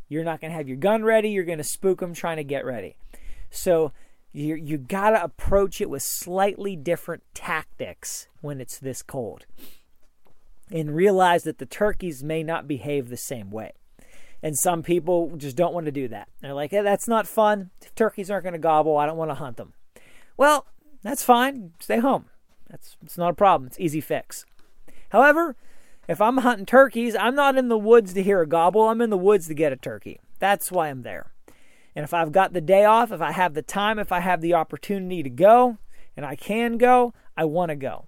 you're 0.07 0.22
not 0.22 0.38
going 0.40 0.50
to 0.50 0.57
have 0.57 0.68
your 0.68 0.76
gun 0.76 1.02
ready. 1.02 1.31
You're 1.31 1.44
going 1.44 1.59
to 1.59 1.64
spook 1.64 2.00
them 2.00 2.12
trying 2.12 2.37
to 2.37 2.44
get 2.44 2.66
ready. 2.66 2.94
So 3.50 3.92
you 4.33 4.54
you 4.54 4.76
got 4.76 5.11
to 5.11 5.24
approach 5.24 5.81
it 5.81 5.88
with 5.88 6.02
slightly 6.02 6.76
different 6.76 7.22
tactics 7.33 8.28
when 8.42 8.61
it's 8.61 8.78
this 8.78 9.02
cold. 9.02 9.46
And 10.70 10.94
realize 10.94 11.44
that 11.44 11.57
the 11.57 11.64
turkeys 11.64 12.22
may 12.22 12.42
not 12.42 12.68
behave 12.68 13.09
the 13.09 13.16
same 13.16 13.50
way. 13.50 13.72
And 14.42 14.57
some 14.57 14.83
people 14.83 15.33
just 15.37 15.57
don't 15.57 15.74
want 15.74 15.87
to 15.87 15.92
do 15.92 16.09
that. 16.09 16.29
They're 16.40 16.55
like, 16.55 16.70
hey, 16.70 16.83
that's 16.83 17.09
not 17.09 17.27
fun. 17.27 17.70
Turkeys 17.96 18.31
aren't 18.31 18.44
going 18.44 18.53
to 18.53 18.59
gobble, 18.59 18.96
I 18.96 19.07
don't 19.07 19.16
want 19.16 19.31
to 19.31 19.37
hunt 19.37 19.57
them. 19.57 19.72
Well, 20.37 20.66
that's 21.03 21.24
fine. 21.24 21.72
Stay 21.81 21.98
home. 21.98 22.27
That's 22.68 22.96
it's 23.03 23.18
not 23.18 23.31
a 23.31 23.35
problem. 23.35 23.66
It's 23.66 23.81
easy 23.81 24.01
fix. 24.01 24.44
However, 25.11 25.57
if 26.07 26.20
I'm 26.20 26.38
hunting 26.38 26.66
turkeys, 26.66 27.16
I'm 27.16 27.35
not 27.35 27.57
in 27.57 27.68
the 27.68 27.79
woods 27.79 28.14
to 28.14 28.22
hear 28.22 28.40
a 28.40 28.46
gobble. 28.46 28.88
I'm 28.88 29.01
in 29.01 29.11
the 29.11 29.18
woods 29.18 29.48
to 29.48 29.55
get 29.55 29.72
a 29.72 29.77
turkey. 29.77 30.20
That's 30.38 30.70
why 30.70 30.88
I'm 30.88 31.03
there. 31.03 31.33
And 31.94 32.05
if 32.05 32.14
I've 32.14 32.33
got 32.33 32.53
the 32.53 32.61
day 32.61 32.85
off, 32.85 33.11
if 33.11 33.20
I 33.20 33.33
have 33.33 33.55
the 33.55 33.62
time, 33.62 33.98
if 33.98 34.12
I 34.12 34.20
have 34.20 34.40
the 34.40 34.55
opportunity 34.55 35.22
to 35.22 35.31
go, 35.31 35.79
and 36.16 36.24
I 36.24 36.37
can 36.37 36.79
go, 36.79 37.12
I 37.37 37.44
want 37.44 37.70
to 37.70 37.77
go. 37.77 38.07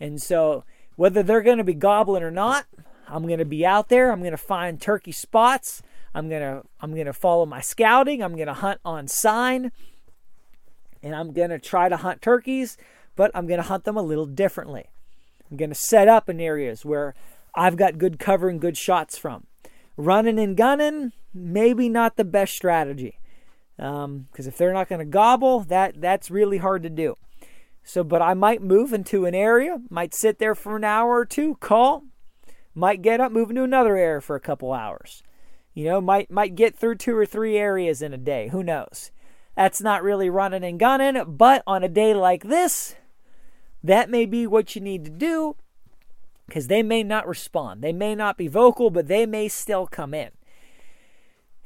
And 0.00 0.20
so, 0.20 0.64
whether 0.96 1.22
they're 1.22 1.42
going 1.42 1.58
to 1.58 1.64
be 1.64 1.74
gobbling 1.74 2.22
or 2.22 2.30
not, 2.30 2.66
I'm 3.08 3.26
going 3.26 3.38
to 3.38 3.44
be 3.44 3.64
out 3.64 3.88
there. 3.88 4.12
I'm 4.12 4.20
going 4.20 4.32
to 4.32 4.36
find 4.36 4.80
turkey 4.80 5.12
spots. 5.12 5.82
I'm 6.14 6.28
going 6.28 6.42
to 6.42 6.62
I'm 6.80 6.94
going 6.94 7.06
to 7.06 7.12
follow 7.12 7.46
my 7.46 7.60
scouting. 7.60 8.22
I'm 8.22 8.34
going 8.34 8.48
to 8.48 8.54
hunt 8.54 8.80
on 8.84 9.08
sign. 9.08 9.72
And 11.02 11.14
I'm 11.14 11.32
going 11.32 11.50
to 11.50 11.58
try 11.58 11.88
to 11.88 11.96
hunt 11.96 12.22
turkeys, 12.22 12.76
but 13.14 13.30
I'm 13.34 13.46
going 13.46 13.60
to 13.60 13.68
hunt 13.68 13.84
them 13.84 13.96
a 13.96 14.02
little 14.02 14.26
differently. 14.26 14.86
I'm 15.50 15.56
going 15.56 15.70
to 15.70 15.76
set 15.76 16.08
up 16.08 16.28
in 16.28 16.40
areas 16.40 16.84
where 16.84 17.14
I've 17.54 17.76
got 17.76 17.98
good 17.98 18.18
cover 18.18 18.48
and 18.48 18.60
good 18.60 18.76
shots 18.76 19.16
from. 19.16 19.46
Running 19.96 20.38
and 20.38 20.56
gunning, 20.56 21.12
maybe 21.32 21.88
not 21.88 22.16
the 22.16 22.24
best 22.24 22.54
strategy 22.54 23.18
because 23.78 24.04
um, 24.04 24.26
if 24.34 24.58
they're 24.58 24.72
not 24.72 24.88
going 24.88 24.98
to 24.98 25.04
gobble, 25.04 25.60
that 25.60 26.00
that's 26.00 26.32
really 26.32 26.58
hard 26.58 26.82
to 26.82 26.90
do. 26.90 27.16
So, 27.84 28.02
but 28.02 28.20
I 28.20 28.34
might 28.34 28.60
move 28.60 28.92
into 28.92 29.24
an 29.24 29.36
area, 29.36 29.78
might 29.88 30.14
sit 30.14 30.40
there 30.40 30.56
for 30.56 30.76
an 30.76 30.84
hour 30.84 31.18
or 31.18 31.24
two, 31.24 31.54
call, 31.60 32.02
might 32.78 33.02
get 33.02 33.20
up, 33.20 33.32
move 33.32 33.50
into 33.50 33.62
another 33.62 33.96
area 33.96 34.20
for 34.20 34.36
a 34.36 34.40
couple 34.40 34.72
hours. 34.72 35.22
You 35.74 35.84
know, 35.84 36.00
might 36.00 36.30
might 36.30 36.54
get 36.54 36.76
through 36.76 36.96
two 36.96 37.16
or 37.16 37.26
three 37.26 37.56
areas 37.56 38.02
in 38.02 38.12
a 38.12 38.18
day. 38.18 38.48
Who 38.48 38.62
knows? 38.62 39.10
That's 39.56 39.80
not 39.80 40.02
really 40.02 40.30
running 40.30 40.64
and 40.64 40.78
gunning, 40.78 41.22
but 41.26 41.62
on 41.66 41.82
a 41.82 41.88
day 41.88 42.14
like 42.14 42.44
this, 42.44 42.94
that 43.82 44.08
may 44.08 44.24
be 44.24 44.46
what 44.46 44.74
you 44.74 44.80
need 44.80 45.04
to 45.04 45.10
do 45.10 45.56
because 46.46 46.68
they 46.68 46.82
may 46.82 47.02
not 47.02 47.28
respond. 47.28 47.82
They 47.82 47.92
may 47.92 48.14
not 48.14 48.36
be 48.36 48.48
vocal, 48.48 48.90
but 48.90 49.08
they 49.08 49.26
may 49.26 49.48
still 49.48 49.86
come 49.86 50.14
in. 50.14 50.30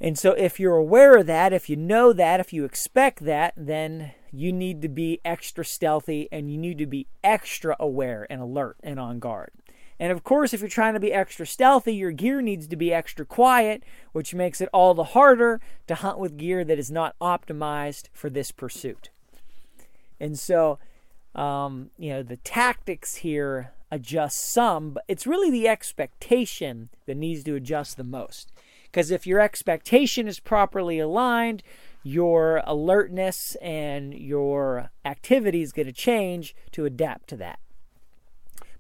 And 0.01 0.18
so, 0.18 0.33
if 0.33 0.59
you're 0.59 0.77
aware 0.77 1.16
of 1.16 1.27
that, 1.27 1.53
if 1.53 1.70
you 1.70 1.77
know 1.77 2.12
that, 2.12 2.40
if 2.40 2.53
you 2.53 2.64
expect 2.64 3.25
that, 3.25 3.55
then 3.57 4.12
you 4.33 4.53
need 4.53 4.83
to 4.83 4.88
be 4.88 5.20
extra 5.25 5.64
stealthy 5.64 6.29
and 6.33 6.51
you 6.51 6.59
need 6.59 6.79
to 6.79 6.87
be 6.87 7.07
extra 7.22 7.77
aware 7.79 8.27
and 8.29 8.40
alert 8.40 8.79
and 8.83 8.98
on 8.98 9.20
guard. 9.20 9.53
And 10.02 10.10
of 10.10 10.24
course, 10.24 10.52
if 10.52 10.58
you're 10.58 10.68
trying 10.68 10.94
to 10.94 11.00
be 11.00 11.12
extra 11.12 11.46
stealthy, 11.46 11.94
your 11.94 12.10
gear 12.10 12.42
needs 12.42 12.66
to 12.66 12.74
be 12.74 12.92
extra 12.92 13.24
quiet, 13.24 13.84
which 14.10 14.34
makes 14.34 14.60
it 14.60 14.68
all 14.72 14.94
the 14.94 15.04
harder 15.04 15.60
to 15.86 15.94
hunt 15.94 16.18
with 16.18 16.36
gear 16.36 16.64
that 16.64 16.76
is 16.76 16.90
not 16.90 17.14
optimized 17.20 18.08
for 18.12 18.28
this 18.28 18.50
pursuit. 18.50 19.10
And 20.18 20.36
so, 20.36 20.80
um, 21.36 21.90
you 21.98 22.10
know, 22.10 22.24
the 22.24 22.38
tactics 22.38 23.14
here 23.14 23.74
adjust 23.92 24.38
some, 24.50 24.90
but 24.90 25.04
it's 25.06 25.24
really 25.24 25.52
the 25.52 25.68
expectation 25.68 26.88
that 27.06 27.16
needs 27.16 27.44
to 27.44 27.54
adjust 27.54 27.96
the 27.96 28.02
most. 28.02 28.50
Because 28.86 29.12
if 29.12 29.24
your 29.24 29.38
expectation 29.38 30.26
is 30.26 30.40
properly 30.40 30.98
aligned, 30.98 31.62
your 32.02 32.60
alertness 32.66 33.54
and 33.62 34.14
your 34.14 34.90
activity 35.04 35.62
is 35.62 35.70
going 35.70 35.86
to 35.86 35.92
change 35.92 36.56
to 36.72 36.86
adapt 36.86 37.28
to 37.28 37.36
that. 37.36 37.60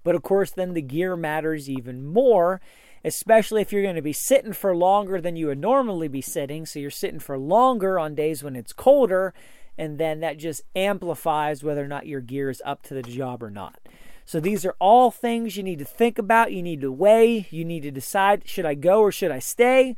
But 0.04 0.14
of 0.14 0.22
course, 0.22 0.50
then 0.50 0.74
the 0.74 0.82
gear 0.82 1.16
matters 1.16 1.70
even 1.70 2.04
more, 2.04 2.60
especially 3.04 3.62
if 3.62 3.72
you're 3.72 3.82
going 3.82 3.96
to 3.96 4.02
be 4.02 4.12
sitting 4.12 4.52
for 4.52 4.74
longer 4.74 5.20
than 5.20 5.36
you 5.36 5.46
would 5.46 5.58
normally 5.58 6.08
be 6.08 6.20
sitting. 6.20 6.66
So 6.66 6.78
you're 6.78 6.90
sitting 6.90 7.20
for 7.20 7.38
longer 7.38 7.98
on 7.98 8.14
days 8.14 8.42
when 8.42 8.56
it's 8.56 8.72
colder, 8.72 9.34
and 9.78 9.98
then 9.98 10.20
that 10.20 10.38
just 10.38 10.62
amplifies 10.74 11.64
whether 11.64 11.84
or 11.84 11.88
not 11.88 12.06
your 12.06 12.20
gear 12.20 12.50
is 12.50 12.62
up 12.64 12.82
to 12.84 12.94
the 12.94 13.02
job 13.02 13.42
or 13.42 13.50
not. 13.50 13.78
So 14.24 14.40
these 14.40 14.64
are 14.64 14.76
all 14.78 15.10
things 15.10 15.56
you 15.56 15.62
need 15.62 15.80
to 15.80 15.84
think 15.84 16.18
about, 16.18 16.52
you 16.52 16.62
need 16.62 16.80
to 16.82 16.92
weigh, 16.92 17.46
you 17.50 17.64
need 17.64 17.82
to 17.82 17.90
decide 17.90 18.48
should 18.48 18.66
I 18.66 18.74
go 18.74 19.00
or 19.00 19.12
should 19.12 19.32
I 19.32 19.40
stay? 19.40 19.96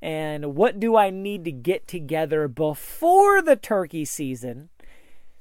And 0.00 0.54
what 0.54 0.78
do 0.78 0.96
I 0.96 1.10
need 1.10 1.44
to 1.44 1.52
get 1.52 1.88
together 1.88 2.46
before 2.46 3.40
the 3.40 3.56
turkey 3.56 4.04
season 4.04 4.68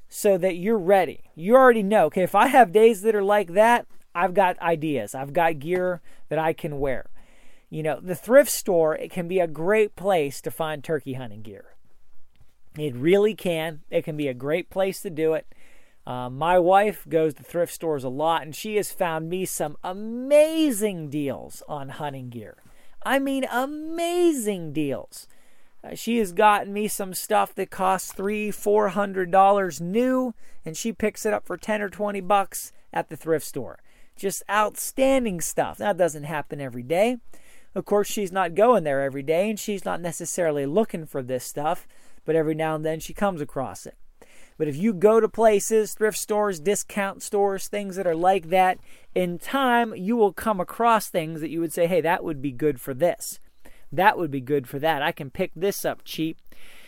so 0.08 0.38
that 0.38 0.56
you're 0.56 0.78
ready? 0.78 1.32
You 1.36 1.56
already 1.56 1.84
know, 1.84 2.06
okay, 2.06 2.24
if 2.24 2.34
I 2.34 2.48
have 2.48 2.72
days 2.72 3.02
that 3.02 3.16
are 3.16 3.24
like 3.24 3.54
that, 3.54 3.86
I've 4.16 4.34
got 4.34 4.60
ideas. 4.60 5.16
I've 5.16 5.34
got 5.34 5.60
gear 5.60 6.02
that 6.30 6.40
I 6.40 6.54
can 6.54 6.80
wear. 6.80 7.10
You 7.70 7.84
know, 7.84 8.00
the 8.00 8.16
thrift 8.16 8.52
store, 8.52 8.96
it 8.96 9.12
can 9.12 9.28
be 9.28 9.40
a 9.40 9.48
great 9.48 9.96
place 9.96 10.42
to 10.42 10.52
find 10.52 10.84
turkey 10.84 11.14
hunting 11.14 11.42
gear. 11.42 11.74
It 12.78 12.96
really 12.96 13.36
can. 13.36 13.82
It 13.90 14.04
can 14.04 14.18
be 14.18 14.28
a 14.28 14.34
great 14.34 14.70
place 14.70 15.02
to 15.02 15.10
do 15.10 15.34
it. 15.34 15.48
Uh, 16.06 16.30
my 16.30 16.60
wife 16.60 17.06
goes 17.08 17.34
to 17.36 17.44
thrift 17.44 17.74
stores 17.74 18.04
a 18.04 18.10
lot, 18.10 18.44
and 18.44 18.56
she 18.56 18.76
has 18.76 18.92
found 18.92 19.30
me 19.30 19.46
some 19.46 19.78
amazing 19.84 21.10
deals 21.10 21.64
on 21.68 21.90
hunting 21.90 22.30
gear. 22.30 22.58
I 23.06 23.20
mean, 23.20 23.46
amazing 23.52 24.74
deals. 24.74 25.28
Uh, 25.84 25.96
she 25.96 26.18
has 26.18 26.32
gotten 26.32 26.74
me 26.74 26.88
some 26.88 27.14
stuff 27.14 27.54
that 27.56 27.70
costs 27.70 28.12
three, 28.12 28.52
four 28.52 28.90
hundred 28.90 29.32
dollars 29.32 29.82
new, 29.82 30.34
and 30.66 30.78
she 30.78 30.94
picks 30.94 31.26
it 31.26 31.34
up 31.34 31.46
for 31.46 31.58
ten 31.58 31.82
or 31.82 31.90
twenty 31.90 32.22
bucks 32.22 32.72
at 32.92 33.10
the 33.10 33.18
thrift 33.18 33.46
store. 33.46 33.80
Just 34.16 34.44
outstanding 34.50 35.42
stuff. 35.42 35.78
That 35.78 35.98
doesn't 35.98 36.24
happen 36.24 36.62
every 36.62 36.84
day. 36.84 37.18
Of 37.76 37.86
course, 37.86 38.08
she's 38.08 38.32
not 38.32 38.56
going 38.56 38.84
there 38.84 39.02
every 39.02 39.24
day, 39.24 39.50
and 39.50 39.60
she's 39.60 39.84
not 39.84 40.00
necessarily 40.00 40.66
looking 40.66 41.06
for 41.06 41.24
this 41.24 41.44
stuff, 41.44 41.88
but 42.24 42.36
every 42.36 42.54
now 42.54 42.76
and 42.76 42.86
then 42.86 43.00
she 43.00 43.14
comes 43.14 43.42
across 43.42 43.86
it. 43.86 43.96
But 44.58 44.68
if 44.68 44.76
you 44.76 44.94
go 44.94 45.20
to 45.20 45.28
places, 45.28 45.94
thrift 45.94 46.18
stores, 46.18 46.60
discount 46.60 47.24
stores, 47.24 47.68
things 47.68 47.96
that 47.96 48.06
are 48.06 48.16
like 48.16 48.50
that, 48.50 48.78
in 49.16 49.40
time 49.40 49.96
you 49.96 50.16
will 50.16 50.34
come 50.34 50.60
across 50.60 51.10
things 51.10 51.42
that 51.42 51.50
you 51.50 51.60
would 51.60 51.74
say, 51.74 51.88
hey, 51.88 52.02
that 52.02 52.24
would 52.24 52.42
be 52.42 52.52
good 52.52 52.80
for 52.80 52.94
this. 52.94 53.40
That 53.92 54.18
would 54.18 54.32
be 54.32 54.42
good 54.42 54.68
for 54.68 54.80
that. 54.80 55.02
I 55.02 55.12
can 55.12 55.30
pick 55.30 55.52
this 55.56 55.86
up 55.86 56.04
cheap. 56.04 56.38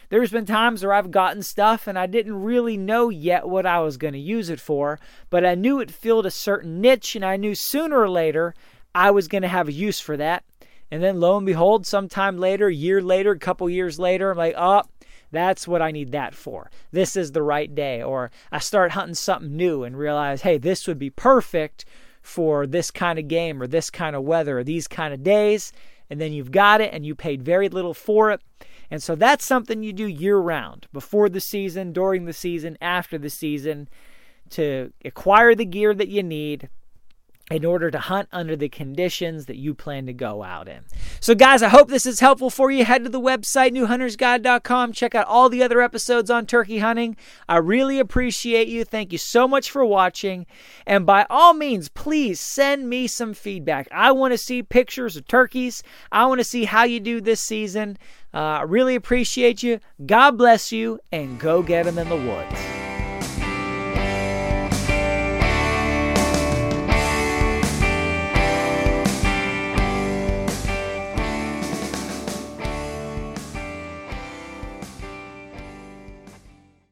There's 0.10 0.32
been 0.32 0.46
times 0.46 0.84
where 0.84 0.94
I've 0.94 1.12
gotten 1.12 1.42
stuff 1.42 1.88
and 1.88 1.98
I 1.98 2.06
didn't 2.06 2.42
really 2.42 2.78
know 2.78 3.10
yet 3.10 3.48
what 3.48 3.66
I 3.66 3.80
was 3.80 3.98
going 3.98 4.14
to 4.14 4.20
use 4.20 4.50
it 4.50 4.60
for, 4.60 5.00
but 5.30 5.46
I 5.46 5.56
knew 5.56 5.80
it 5.80 5.92
filled 5.92 6.26
a 6.26 6.32
certain 6.32 6.82
niche 6.82 7.16
and 7.16 7.26
I 7.26 7.38
knew 7.38 7.56
sooner 7.56 8.00
or 8.00 8.10
later 8.10 8.54
I 8.94 9.12
was 9.12 9.28
going 9.28 9.42
to 9.42 9.48
have 9.48 9.68
a 9.68 9.74
use 9.74 10.00
for 10.00 10.16
that. 10.18 10.44
And 10.92 11.02
then 11.02 11.20
lo 11.20 11.38
and 11.38 11.46
behold, 11.46 11.86
sometime 11.86 12.38
later, 12.38 12.70
year 12.70 13.02
later, 13.02 13.32
a 13.32 13.40
couple 13.40 13.70
years 13.70 13.98
later, 13.98 14.32
I'm 14.32 14.38
like, 14.38 14.56
oh, 14.58 14.84
that's 15.32 15.68
what 15.68 15.82
I 15.82 15.92
need 15.92 16.12
that 16.12 16.36
for. 16.36 16.70
This 16.92 17.16
is 17.16 17.32
the 17.32 17.42
right 17.42 17.74
day. 17.74 18.02
Or 18.02 18.32
I 18.52 18.60
start 18.60 18.92
hunting 18.92 19.16
something 19.16 19.56
new 19.56 19.84
and 19.84 19.98
realize, 19.98 20.42
hey, 20.44 20.58
this 20.58 20.88
would 20.88 21.00
be 21.00 21.10
perfect 21.10 21.86
for 22.22 22.66
this 22.66 22.92
kind 22.92 23.20
of 23.20 23.28
game 23.28 23.62
or 23.62 23.68
this 23.68 23.90
kind 23.90 24.16
of 24.16 24.24
weather 24.24 24.60
or 24.60 24.64
these 24.64 24.88
kind 24.88 25.14
of 25.14 25.24
days. 25.24 25.74
And 26.10 26.22
then 26.22 26.34
you've 26.34 26.52
got 26.52 26.82
it 26.82 26.94
and 26.94 27.06
you 27.06 27.16
paid 27.16 27.44
very 27.44 27.68
little 27.68 27.94
for 27.94 28.32
it. 28.32 28.42
And 28.90 29.02
so 29.02 29.16
that's 29.16 29.46
something 29.46 29.84
you 29.84 29.94
do 29.94 30.08
year 30.08 30.38
round, 30.38 30.88
before 30.94 31.30
the 31.30 31.42
season, 31.42 31.92
during 31.92 32.26
the 32.26 32.34
season, 32.34 32.78
after 32.82 33.18
the 33.18 33.30
season, 33.30 33.90
to 34.52 34.94
acquire 35.04 35.56
the 35.56 35.66
gear 35.66 35.94
that 35.94 36.08
you 36.08 36.24
need 36.24 36.70
in 37.52 37.64
order 37.64 37.92
to 37.92 38.00
hunt 38.00 38.28
under 38.32 38.56
the 38.56 38.70
conditions 38.70 39.46
that 39.46 39.58
you 39.58 39.74
plan 39.76 40.08
to 40.08 40.14
go 40.14 40.42
out 40.42 40.68
in. 40.68 40.80
So, 41.20 41.36
guys, 41.36 41.62
I 41.62 41.70
hope 41.70 41.90
this 41.90 42.08
is 42.08 42.20
helpful 42.20 42.50
for 42.50 42.72
you. 42.72 42.86
Head 42.86 43.04
to 43.04 43.10
the 43.10 43.22
website, 43.22 43.72
newhuntersguide.com. 43.72 44.94
Check 44.94 45.14
out 45.14 45.28
all 45.28 45.50
the 45.50 45.62
other 45.62 45.82
episodes 45.82 46.32
on 46.32 46.48
turkey 46.48 46.80
hunting. 46.80 47.16
I 47.48 47.58
really 47.58 48.00
appreciate 48.00 48.68
you. 48.68 48.84
Thank 48.84 49.12
you 49.12 49.20
so 49.20 49.48
much 49.48 49.70
for 49.70 49.86
watching. 49.86 50.48
And 50.88 51.06
by 51.06 51.28
all 51.30 51.54
means, 51.54 51.88
please 51.90 52.40
send 52.40 52.90
me 52.90 53.06
some 53.06 53.36
feedback. 53.36 53.88
I 53.92 54.12
want 54.12 54.34
to 54.34 54.38
see 54.40 54.64
pictures 54.64 55.16
of 55.16 55.28
turkeys, 55.28 55.84
I 56.12 56.26
want 56.26 56.40
to 56.40 56.46
see 56.46 56.66
how 56.66 56.84
you 56.84 57.00
do 57.00 57.22
this 57.22 57.42
season. 57.42 57.98
Uh, 58.34 58.38
I 58.38 58.62
really 58.64 58.96
appreciate 58.96 59.64
you. 59.64 59.80
God 60.06 60.32
bless 60.32 60.72
you, 60.72 61.00
and 61.12 61.40
go 61.40 61.64
get 61.64 61.86
them 61.86 61.98
in 61.98 62.10
the 62.10 62.16
woods. 62.16 62.85